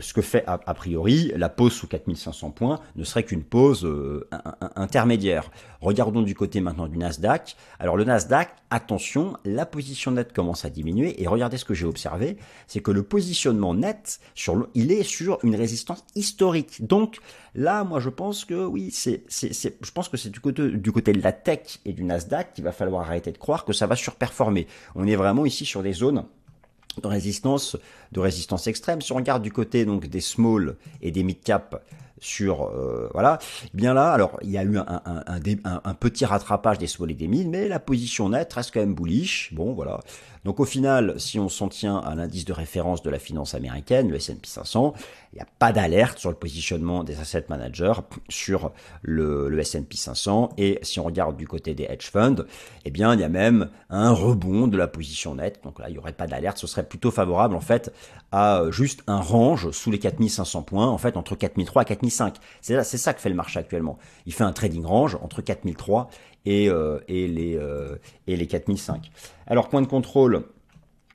ce 0.00 0.12
que 0.12 0.20
fait 0.20 0.44
a, 0.46 0.58
priori 0.74 1.32
la 1.36 1.48
pause 1.48 1.72
sous 1.72 1.86
4500 1.86 2.50
points 2.50 2.80
ne 2.96 3.04
serait 3.04 3.24
qu'une 3.24 3.42
pause 3.42 3.84
euh, 3.84 4.28
intermédiaire. 4.76 5.50
Regardons 5.80 6.22
du 6.22 6.34
côté 6.34 6.60
maintenant 6.60 6.88
du 6.88 6.98
Nasdaq. 6.98 7.56
Alors 7.78 7.96
le 7.96 8.04
Nasdaq, 8.04 8.50
attention, 8.70 9.36
la 9.44 9.64
position 9.64 10.10
nette 10.10 10.32
commence 10.32 10.64
à 10.64 10.70
diminuer 10.70 11.22
et 11.22 11.26
regardez 11.26 11.56
ce 11.56 11.64
que 11.64 11.74
j'ai 11.74 11.86
observé, 11.86 12.36
c'est 12.66 12.80
que 12.80 12.90
le 12.90 13.02
positionnement 13.02 13.74
net 13.74 14.20
sur 14.34 14.68
il 14.74 14.92
est 14.92 15.04
sur 15.04 15.38
une 15.42 15.56
résistance 15.56 16.04
historique. 16.14 16.86
Donc 16.86 17.18
là, 17.54 17.84
moi 17.84 18.00
je 18.00 18.10
pense 18.10 18.44
que 18.44 18.66
oui, 18.66 18.90
c'est 18.92 19.24
je 19.30 19.90
pense 19.92 20.08
que 20.08 20.16
c'est 20.16 20.30
du 20.30 20.40
côté 20.40 20.68
du 20.70 20.92
côté 20.92 21.12
de 21.12 21.22
la 21.22 21.32
tech 21.32 21.80
et 21.86 21.92
du 21.92 22.04
Nasdaq 22.04 22.52
qu'il 22.52 22.64
va 22.64 22.72
falloir 22.72 23.06
arrêter 23.06 23.32
de 23.32 23.38
croire 23.38 23.64
que 23.64 23.72
ça 23.72 23.86
va 23.86 23.96
surperformer. 23.96 24.66
On 24.94 25.06
est 25.06 25.16
vraiment 25.16 25.46
ici 25.46 25.64
sur 25.64 25.82
des 25.82 25.92
zones 25.92 26.24
de 27.00 27.08
résistance, 27.08 27.76
de 28.12 28.20
résistance 28.20 28.66
extrême. 28.66 29.00
Si 29.00 29.12
on 29.12 29.16
regarde 29.16 29.42
du 29.42 29.52
côté 29.52 29.84
donc 29.84 30.06
des 30.06 30.20
small 30.20 30.76
et 31.02 31.10
des 31.10 31.22
mid 31.22 31.40
cap 31.42 31.82
sur 32.20 32.64
euh, 32.64 33.08
voilà, 33.12 33.38
eh 33.64 33.76
bien 33.76 33.94
là, 33.94 34.10
alors 34.10 34.38
il 34.42 34.50
y 34.50 34.58
a 34.58 34.64
eu 34.64 34.76
un, 34.76 35.02
un, 35.04 35.94
petit 35.94 36.24
rattrapage 36.24 36.78
des 36.78 36.86
small 36.86 37.10
et 37.10 37.14
des 37.14 37.28
mid, 37.28 37.48
mais 37.48 37.68
la 37.68 37.78
position 37.78 38.28
nette 38.28 38.52
reste 38.52 38.72
quand 38.74 38.80
même 38.80 38.94
bullish. 38.94 39.52
Bon 39.54 39.72
voilà, 39.72 40.00
donc 40.44 40.60
au 40.60 40.64
final, 40.64 41.14
si 41.18 41.38
on 41.38 41.48
s'en 41.48 41.68
tient 41.68 41.98
à 41.98 42.14
l'indice 42.14 42.44
de 42.44 42.52
référence 42.52 43.02
de 43.02 43.10
la 43.10 43.18
finance 43.18 43.54
américaine, 43.54 44.08
le 44.08 44.16
S&P 44.16 44.46
500, 44.46 44.94
il 45.32 45.36
n'y 45.36 45.42
a 45.42 45.46
pas 45.58 45.72
d'alerte 45.72 46.18
sur 46.18 46.30
le 46.30 46.36
positionnement 46.36 47.04
des 47.04 47.20
asset 47.20 47.44
managers 47.48 48.00
sur 48.28 48.72
le, 49.02 49.58
S&P 49.58 49.96
500. 49.96 50.50
Et 50.56 50.78
si 50.82 51.00
on 51.00 51.04
regarde 51.04 51.36
du 51.36 51.46
côté 51.46 51.74
des 51.74 51.84
hedge 51.84 52.10
funds, 52.10 52.44
eh 52.84 52.90
bien 52.90 53.14
il 53.14 53.20
y 53.20 53.24
a 53.24 53.28
même 53.28 53.68
un 53.90 54.12
rebond 54.12 54.68
de 54.68 54.76
la 54.76 54.88
position 54.88 55.34
nette. 55.34 55.60
Donc 55.64 55.78
là, 55.80 55.88
il 55.88 55.92
n'y 55.92 55.98
aurait 55.98 56.12
pas 56.12 56.26
d'alerte. 56.26 56.58
Ce 56.58 56.66
serait 56.66 56.84
plutôt 56.84 57.10
favorable 57.10 57.54
en 57.54 57.60
fait 57.60 57.92
à 58.32 58.62
juste 58.70 59.02
un 59.06 59.20
range 59.20 59.70
sous 59.70 59.90
les 59.90 59.98
4500 59.98 60.62
points, 60.62 60.86
en 60.86 60.98
fait 60.98 61.16
entre 61.16 61.34
4003 61.34 61.82
et 61.82 61.84
4005. 61.86 62.36
C'est 62.60 62.82
c'est 62.84 62.98
ça 62.98 63.12
que 63.14 63.20
fait 63.20 63.28
le 63.28 63.34
marché 63.34 63.58
actuellement. 63.58 63.98
Il 64.26 64.32
fait 64.32 64.44
un 64.44 64.52
trading 64.52 64.84
range 64.84 65.18
entre 65.22 65.42
4003 65.42 66.08
et, 66.48 66.68
euh, 66.68 66.98
et, 67.08 67.28
les, 67.28 67.56
euh, 67.56 67.96
et 68.26 68.36
les 68.36 68.46
4005. 68.46 69.10
Alors, 69.46 69.68
point 69.68 69.82
de 69.82 69.86
contrôle, 69.86 70.37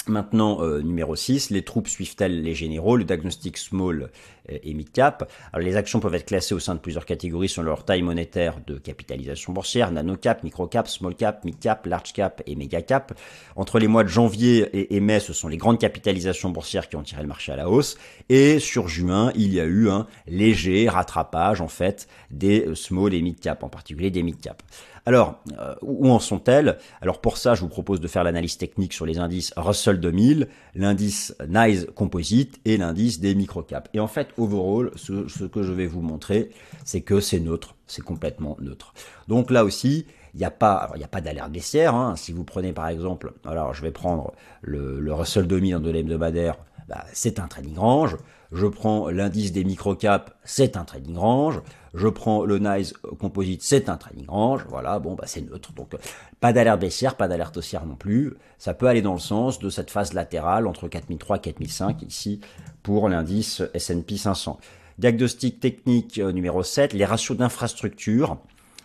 Maintenant, 0.07 0.61
euh, 0.61 0.81
numéro 0.81 1.15
6, 1.15 1.49
les 1.49 1.63
troupes 1.63 1.87
suivent-elles 1.87 2.41
les 2.41 2.53
généraux? 2.53 2.97
Le 2.97 3.05
diagnostic 3.05 3.57
small 3.57 4.09
et 4.49 4.73
mid-cap. 4.73 5.31
Les 5.57 5.75
actions 5.75 5.99
peuvent 5.99 6.15
être 6.15 6.25
classées 6.25 6.53
au 6.53 6.59
sein 6.59 6.75
de 6.75 6.79
plusieurs 6.79 7.05
catégories 7.05 7.49
selon 7.49 7.67
leur 7.67 7.85
taille 7.85 8.01
monétaire 8.01 8.59
de 8.65 8.77
capitalisation 8.77 9.53
boursière, 9.53 9.91
nano-cap, 9.91 10.43
micro-cap, 10.43 10.87
small-cap, 10.87 11.45
mid-cap, 11.45 11.85
large-cap 11.85 12.41
et 12.45 12.55
méga-cap. 12.55 13.17
Entre 13.55 13.79
les 13.79 13.87
mois 13.87 14.03
de 14.03 14.09
janvier 14.09 14.93
et, 14.93 14.99
mai, 14.99 15.19
ce 15.19 15.33
sont 15.33 15.47
les 15.47 15.57
grandes 15.57 15.79
capitalisations 15.79 16.49
boursières 16.49 16.89
qui 16.89 16.95
ont 16.95 17.03
tiré 17.03 17.21
le 17.21 17.27
marché 17.27 17.51
à 17.51 17.55
la 17.55 17.69
hausse. 17.69 17.97
Et 18.29 18.59
sur 18.59 18.87
juin, 18.87 19.31
il 19.35 19.53
y 19.53 19.59
a 19.59 19.65
eu 19.65 19.89
un 19.89 20.07
léger 20.27 20.89
rattrapage, 20.89 21.61
en 21.61 21.69
fait, 21.69 22.07
des 22.29 22.67
small 22.75 23.13
et 23.13 23.21
mid-cap, 23.21 23.63
en 23.63 23.69
particulier 23.69 24.11
des 24.11 24.23
mid-cap. 24.23 24.61
Alors, 25.05 25.41
euh, 25.59 25.75
où 25.81 26.09
en 26.09 26.19
sont-elles? 26.19 26.77
Alors 27.01 27.19
pour 27.19 27.37
ça, 27.37 27.55
je 27.55 27.61
vous 27.61 27.67
propose 27.67 27.99
de 27.99 28.07
faire 28.07 28.23
l'analyse 28.23 28.57
technique 28.57 28.93
sur 28.93 29.05
les 29.05 29.19
indices 29.19 29.53
Russell 29.57 29.99
2000, 29.99 30.47
l'indice 30.75 31.35
NICE 31.47 31.87
Composite 31.93 32.61
et 32.63 32.77
l'indice 32.77 33.19
des 33.19 33.35
microcaps. 33.35 33.89
Et 33.93 33.99
en 33.99 34.07
fait, 34.07 34.29
overall, 34.37 34.91
ce, 34.95 35.43
que 35.43 35.63
je 35.63 35.73
vais 35.73 35.87
vous 35.87 36.01
montrer, 36.01 36.51
c'est 36.85 37.01
que 37.01 37.19
c'est 37.19 37.41
neutre, 37.41 37.75
c'est 37.85 38.03
complètement 38.03 38.55
neutre. 38.61 38.93
Donc 39.27 39.51
là 39.51 39.65
aussi, 39.65 40.05
il 40.33 40.37
n'y 40.37 40.45
a 40.45 40.51
pas, 40.51 40.89
il 40.95 40.99
n'y 40.99 41.03
a 41.03 41.09
pas 41.09 41.21
d'alerte 41.21 41.51
baissière. 41.51 41.95
Hein. 41.95 42.15
Si 42.15 42.31
vous 42.31 42.45
prenez 42.45 42.71
par 42.71 42.87
exemple, 42.87 43.33
alors 43.45 43.73
je 43.73 43.81
vais 43.81 43.91
prendre 43.91 44.33
le, 44.61 45.01
le 45.01 45.13
Russell 45.13 45.47
2000 45.47 45.75
en 45.75 45.79
de 45.81 45.89
l'hebdomadaire, 45.89 46.55
bah, 46.87 47.05
c'est 47.13 47.39
un 47.39 47.47
trading 47.47 47.77
range. 47.77 48.17
Je 48.51 48.67
prends 48.67 49.09
l'indice 49.09 49.51
des 49.51 49.63
microcaps, 49.63 50.31
c'est 50.43 50.77
un 50.77 50.83
trading 50.83 51.17
range. 51.17 51.61
Je 51.93 52.07
prends 52.07 52.45
le 52.45 52.59
NICE 52.59 52.93
Composite, 53.19 53.63
c'est 53.63 53.89
un 53.89 53.97
trading 53.97 54.27
range. 54.27 54.65
Voilà, 54.69 54.99
bon, 54.99 55.15
bah, 55.15 55.23
c'est 55.25 55.41
neutre. 55.41 55.73
Donc, 55.73 55.95
pas 56.39 56.53
d'alerte 56.53 56.79
baissière, 56.79 57.15
pas 57.15 57.27
d'alerte 57.27 57.57
haussière 57.57 57.85
non 57.85 57.95
plus. 57.95 58.35
Ça 58.59 58.73
peut 58.73 58.87
aller 58.87 59.01
dans 59.01 59.13
le 59.13 59.19
sens 59.19 59.59
de 59.59 59.69
cette 59.69 59.89
phase 59.89 60.13
latérale 60.13 60.67
entre 60.67 60.87
4003 60.87 61.37
et 61.37 61.41
4005 61.41 62.01
ici 62.03 62.41
pour 62.83 63.09
l'indice 63.09 63.63
S&P 63.73 64.17
500. 64.17 64.59
Diagnostic 64.99 65.59
technique 65.59 66.19
euh, 66.19 66.31
numéro 66.31 66.61
7, 66.61 66.93
les 66.93 67.05
ratios 67.05 67.35
d'infrastructure 67.35 68.37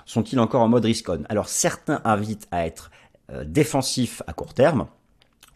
sont-ils 0.08 0.40
encore 0.40 0.62
en 0.62 0.68
mode 0.68 0.86
risk-on? 0.86 1.22
Alors 1.28 1.48
certains 1.48 2.00
invitent 2.04 2.48
à 2.50 2.66
être 2.66 2.90
euh, 3.30 3.44
défensifs 3.44 4.22
à 4.26 4.32
court 4.32 4.54
terme, 4.54 4.86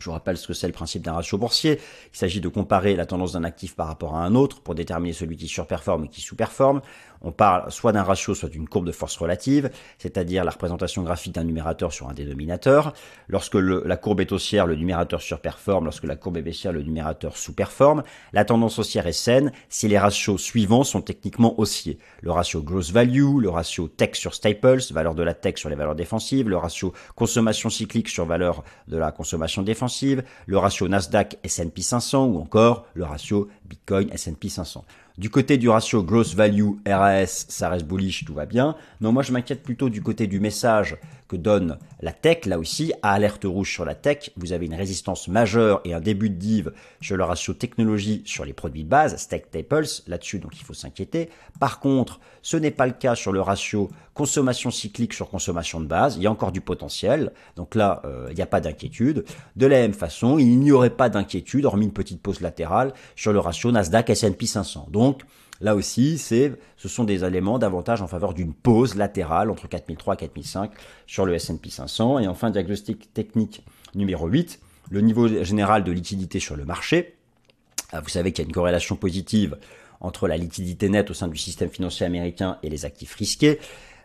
je 0.02 0.06
vous 0.06 0.12
rappelle 0.12 0.36
ce 0.36 0.48
que 0.48 0.52
c'est 0.52 0.66
le 0.66 0.72
principe 0.72 1.02
d'un 1.02 1.12
ratio 1.12 1.38
boursier. 1.38 1.80
Il 2.12 2.16
s'agit 2.16 2.40
de 2.40 2.48
comparer 2.48 2.96
la 2.96 3.06
tendance 3.06 3.32
d'un 3.32 3.44
actif 3.44 3.76
par 3.76 3.86
rapport 3.86 4.16
à 4.16 4.24
un 4.24 4.34
autre 4.34 4.60
pour 4.60 4.74
déterminer 4.74 5.12
celui 5.12 5.36
qui 5.36 5.46
surperforme 5.46 6.04
et 6.04 6.08
qui 6.08 6.20
sous-performe. 6.20 6.82
On 7.22 7.32
parle 7.32 7.70
soit 7.70 7.92
d'un 7.92 8.02
ratio, 8.02 8.34
soit 8.34 8.48
d'une 8.48 8.68
courbe 8.68 8.86
de 8.86 8.92
force 8.92 9.16
relative, 9.16 9.70
c'est-à-dire 9.98 10.44
la 10.44 10.50
représentation 10.50 11.02
graphique 11.02 11.34
d'un 11.34 11.44
numérateur 11.44 11.92
sur 11.92 12.08
un 12.08 12.14
dénominateur. 12.14 12.94
Lorsque 13.28 13.54
la 13.54 13.96
courbe 13.96 14.20
est 14.20 14.32
haussière, 14.32 14.66
le 14.66 14.74
numérateur 14.74 15.22
surperforme. 15.22 15.84
Lorsque 15.84 16.04
la 16.04 16.16
courbe 16.16 16.36
est 16.36 16.42
baissière, 16.42 16.72
le 16.72 16.82
numérateur 16.82 17.36
sous-performe. 17.36 18.02
La 18.32 18.44
tendance 18.44 18.78
haussière 18.78 19.06
est 19.06 19.12
saine 19.12 19.52
si 19.68 19.88
les 19.88 19.98
ratios 19.98 20.40
suivants 20.40 20.84
sont 20.84 21.00
techniquement 21.00 21.58
haussiers. 21.60 21.98
Le 22.20 22.32
ratio 22.32 22.60
gross 22.62 22.90
value, 22.90 23.38
le 23.38 23.50
ratio 23.50 23.88
tech 23.88 24.14
sur 24.14 24.34
staples, 24.34 24.80
valeur 24.90 25.14
de 25.14 25.22
la 25.22 25.34
tech 25.34 25.56
sur 25.56 25.68
les 25.68 25.76
valeurs 25.76 25.94
défensives, 25.94 26.48
le 26.48 26.56
ratio 26.56 26.92
consommation 27.14 27.70
cyclique 27.70 28.08
sur 28.08 28.26
valeur 28.26 28.64
de 28.88 28.96
la 28.96 29.12
consommation 29.12 29.62
défensive, 29.62 30.22
le 30.46 30.58
ratio 30.58 30.88
Nasdaq 30.88 31.38
S&P 31.44 31.82
500 31.82 32.26
ou 32.26 32.40
encore 32.40 32.86
le 32.94 33.04
ratio 33.04 33.48
Bitcoin 33.64 34.10
S&P 34.12 34.48
500. 34.48 34.84
Du 35.18 35.28
côté 35.28 35.58
du 35.58 35.68
ratio 35.68 36.02
gross 36.02 36.34
value 36.34 36.70
RAS, 36.86 37.44
ça 37.48 37.68
reste 37.68 37.86
bullish, 37.86 38.24
tout 38.24 38.32
va 38.32 38.46
bien. 38.46 38.76
Non, 39.00 39.12
moi 39.12 39.22
je 39.22 39.32
m'inquiète 39.32 39.62
plutôt 39.62 39.90
du 39.90 40.02
côté 40.02 40.26
du 40.26 40.40
message 40.40 40.96
que 41.32 41.36
donne 41.38 41.78
la 42.00 42.12
tech. 42.12 42.44
Là 42.44 42.58
aussi, 42.58 42.92
à 43.02 43.12
alerte 43.12 43.44
rouge 43.44 43.72
sur 43.72 43.86
la 43.86 43.94
tech, 43.94 44.30
vous 44.36 44.52
avez 44.52 44.66
une 44.66 44.74
résistance 44.74 45.28
majeure 45.28 45.80
et 45.84 45.94
un 45.94 46.00
début 46.00 46.28
de 46.28 46.34
div 46.34 46.72
sur 47.00 47.16
le 47.16 47.24
ratio 47.24 47.54
technologie 47.54 48.22
sur 48.26 48.44
les 48.44 48.52
produits 48.52 48.84
de 48.84 48.88
base, 48.88 49.16
Stack 49.16 49.46
Staples, 49.46 50.02
là-dessus, 50.06 50.38
donc 50.38 50.52
il 50.60 50.64
faut 50.64 50.74
s'inquiéter. 50.74 51.30
Par 51.58 51.80
contre, 51.80 52.20
ce 52.42 52.58
n'est 52.58 52.70
pas 52.70 52.86
le 52.86 52.92
cas 52.92 53.14
sur 53.14 53.32
le 53.32 53.40
ratio 53.40 53.90
consommation 54.12 54.70
cyclique 54.70 55.14
sur 55.14 55.30
consommation 55.30 55.80
de 55.80 55.86
base. 55.86 56.16
Il 56.16 56.22
y 56.22 56.26
a 56.26 56.30
encore 56.30 56.52
du 56.52 56.60
potentiel. 56.60 57.32
Donc 57.56 57.74
là, 57.74 58.02
euh, 58.04 58.26
il 58.30 58.36
n'y 58.36 58.42
a 58.42 58.46
pas 58.46 58.60
d'inquiétude. 58.60 59.24
De 59.56 59.66
la 59.66 59.78
même 59.78 59.94
façon, 59.94 60.38
il 60.38 60.58
n'y 60.58 60.70
aurait 60.70 60.90
pas 60.90 61.08
d'inquiétude, 61.08 61.64
hormis 61.64 61.86
une 61.86 61.92
petite 61.92 62.20
pause 62.20 62.42
latérale, 62.42 62.92
sur 63.16 63.32
le 63.32 63.38
ratio 63.38 63.72
Nasdaq 63.72 64.10
S&P 64.10 64.44
500. 64.44 64.88
Donc, 64.90 65.22
là 65.62 65.74
aussi, 65.74 66.18
ce 66.18 66.56
sont 66.76 67.04
des 67.04 67.24
éléments 67.24 67.58
d'avantage 67.58 68.02
en 68.02 68.06
faveur 68.06 68.34
d'une 68.34 68.52
pause 68.52 68.96
latérale 68.96 69.50
entre 69.50 69.68
4003 69.68 70.14
et 70.14 70.18
4005 70.18 70.72
sur 71.06 71.24
le 71.24 71.34
S&P 71.34 71.70
500. 71.70 72.18
Et 72.18 72.26
enfin, 72.26 72.50
diagnostic 72.50 73.14
technique 73.14 73.64
numéro 73.94 74.26
8, 74.26 74.60
le 74.90 75.00
niveau 75.00 75.28
général 75.28 75.84
de 75.84 75.92
liquidité 75.92 76.40
sur 76.40 76.56
le 76.56 76.64
marché. 76.64 77.14
Ah, 77.92 78.00
vous 78.00 78.08
savez 78.08 78.32
qu'il 78.32 78.42
y 78.42 78.46
a 78.46 78.48
une 78.48 78.54
corrélation 78.54 78.96
positive 78.96 79.56
entre 80.00 80.26
la 80.26 80.36
liquidité 80.36 80.88
nette 80.88 81.10
au 81.10 81.14
sein 81.14 81.28
du 81.28 81.38
système 81.38 81.70
financier 81.70 82.04
américain 82.04 82.58
et 82.62 82.68
les 82.68 82.84
actifs 82.84 83.14
risqués. 83.14 83.58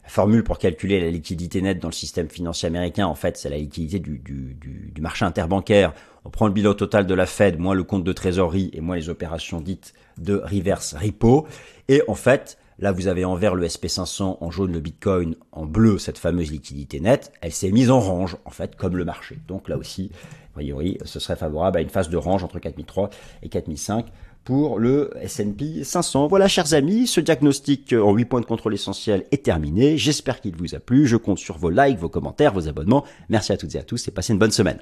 Formule 0.05 0.43
pour 0.43 0.57
calculer 0.57 1.01
la 1.01 1.09
liquidité 1.09 1.61
nette 1.61 1.79
dans 1.79 1.89
le 1.89 1.93
système 1.93 2.29
financier 2.29 2.67
américain, 2.67 3.07
en 3.07 3.15
fait, 3.15 3.35
c'est 3.35 3.49
la 3.49 3.57
liquidité 3.57 3.99
du, 3.99 5.01
marché 5.01 5.25
interbancaire. 5.25 5.93
On 6.27 6.29
prend 6.29 6.47
le 6.47 6.51
bilan 6.51 6.73
total 6.73 7.07
de 7.07 7.13
la 7.13 7.25
Fed, 7.25 7.57
moins 7.57 7.73
le 7.73 7.85
compte 7.85 8.03
de 8.03 8.11
trésorerie 8.11 8.69
et 8.73 8.81
moins 8.81 8.97
les 8.97 9.07
opérations 9.07 9.61
dites 9.61 9.93
de 10.17 10.35
reverse 10.43 10.93
repo. 10.93 11.47
Et 11.87 12.01
en 12.09 12.15
fait, 12.15 12.57
là, 12.79 12.91
vous 12.91 13.07
avez 13.07 13.23
en 13.23 13.35
vert 13.35 13.55
le 13.55 13.65
SP500, 13.65 14.39
en 14.41 14.51
jaune 14.51 14.73
le 14.73 14.81
Bitcoin, 14.81 15.35
en 15.53 15.65
bleu 15.65 15.97
cette 15.97 16.17
fameuse 16.17 16.51
liquidité 16.51 16.99
nette. 16.99 17.31
Elle 17.39 17.53
s'est 17.53 17.71
mise 17.71 17.89
en 17.89 18.01
range, 18.01 18.35
en 18.43 18.49
fait, 18.49 18.75
comme 18.75 18.97
le 18.97 19.05
marché. 19.05 19.39
Donc 19.47 19.69
là 19.69 19.77
aussi, 19.77 20.11
a 20.51 20.55
priori, 20.55 20.97
ce 21.05 21.21
serait 21.21 21.37
favorable 21.37 21.77
à 21.77 21.81
une 21.81 21.89
phase 21.89 22.09
de 22.09 22.17
range 22.17 22.43
entre 22.43 22.59
4003 22.59 23.09
et 23.43 23.47
4005 23.47 24.07
pour 24.43 24.79
le 24.79 25.11
S&P 25.21 25.85
500. 25.85 26.27
Voilà, 26.27 26.49
chers 26.49 26.73
amis, 26.73 27.07
ce 27.07 27.21
diagnostic 27.21 27.93
en 27.93 28.11
8 28.11 28.25
points 28.25 28.41
de 28.41 28.45
contrôle 28.45 28.73
essentiel 28.73 29.23
est 29.31 29.45
terminé. 29.45 29.97
J'espère 29.97 30.41
qu'il 30.41 30.57
vous 30.57 30.75
a 30.75 30.79
plu. 30.79 31.07
Je 31.07 31.15
compte 31.15 31.39
sur 31.39 31.57
vos 31.57 31.69
likes, 31.69 31.99
vos 31.99 32.09
commentaires, 32.09 32.51
vos 32.51 32.67
abonnements. 32.67 33.05
Merci 33.29 33.53
à 33.53 33.57
toutes 33.57 33.75
et 33.75 33.79
à 33.79 33.83
tous 33.83 34.09
et 34.09 34.11
passez 34.11 34.33
une 34.33 34.39
bonne 34.39 34.51
semaine. 34.51 34.81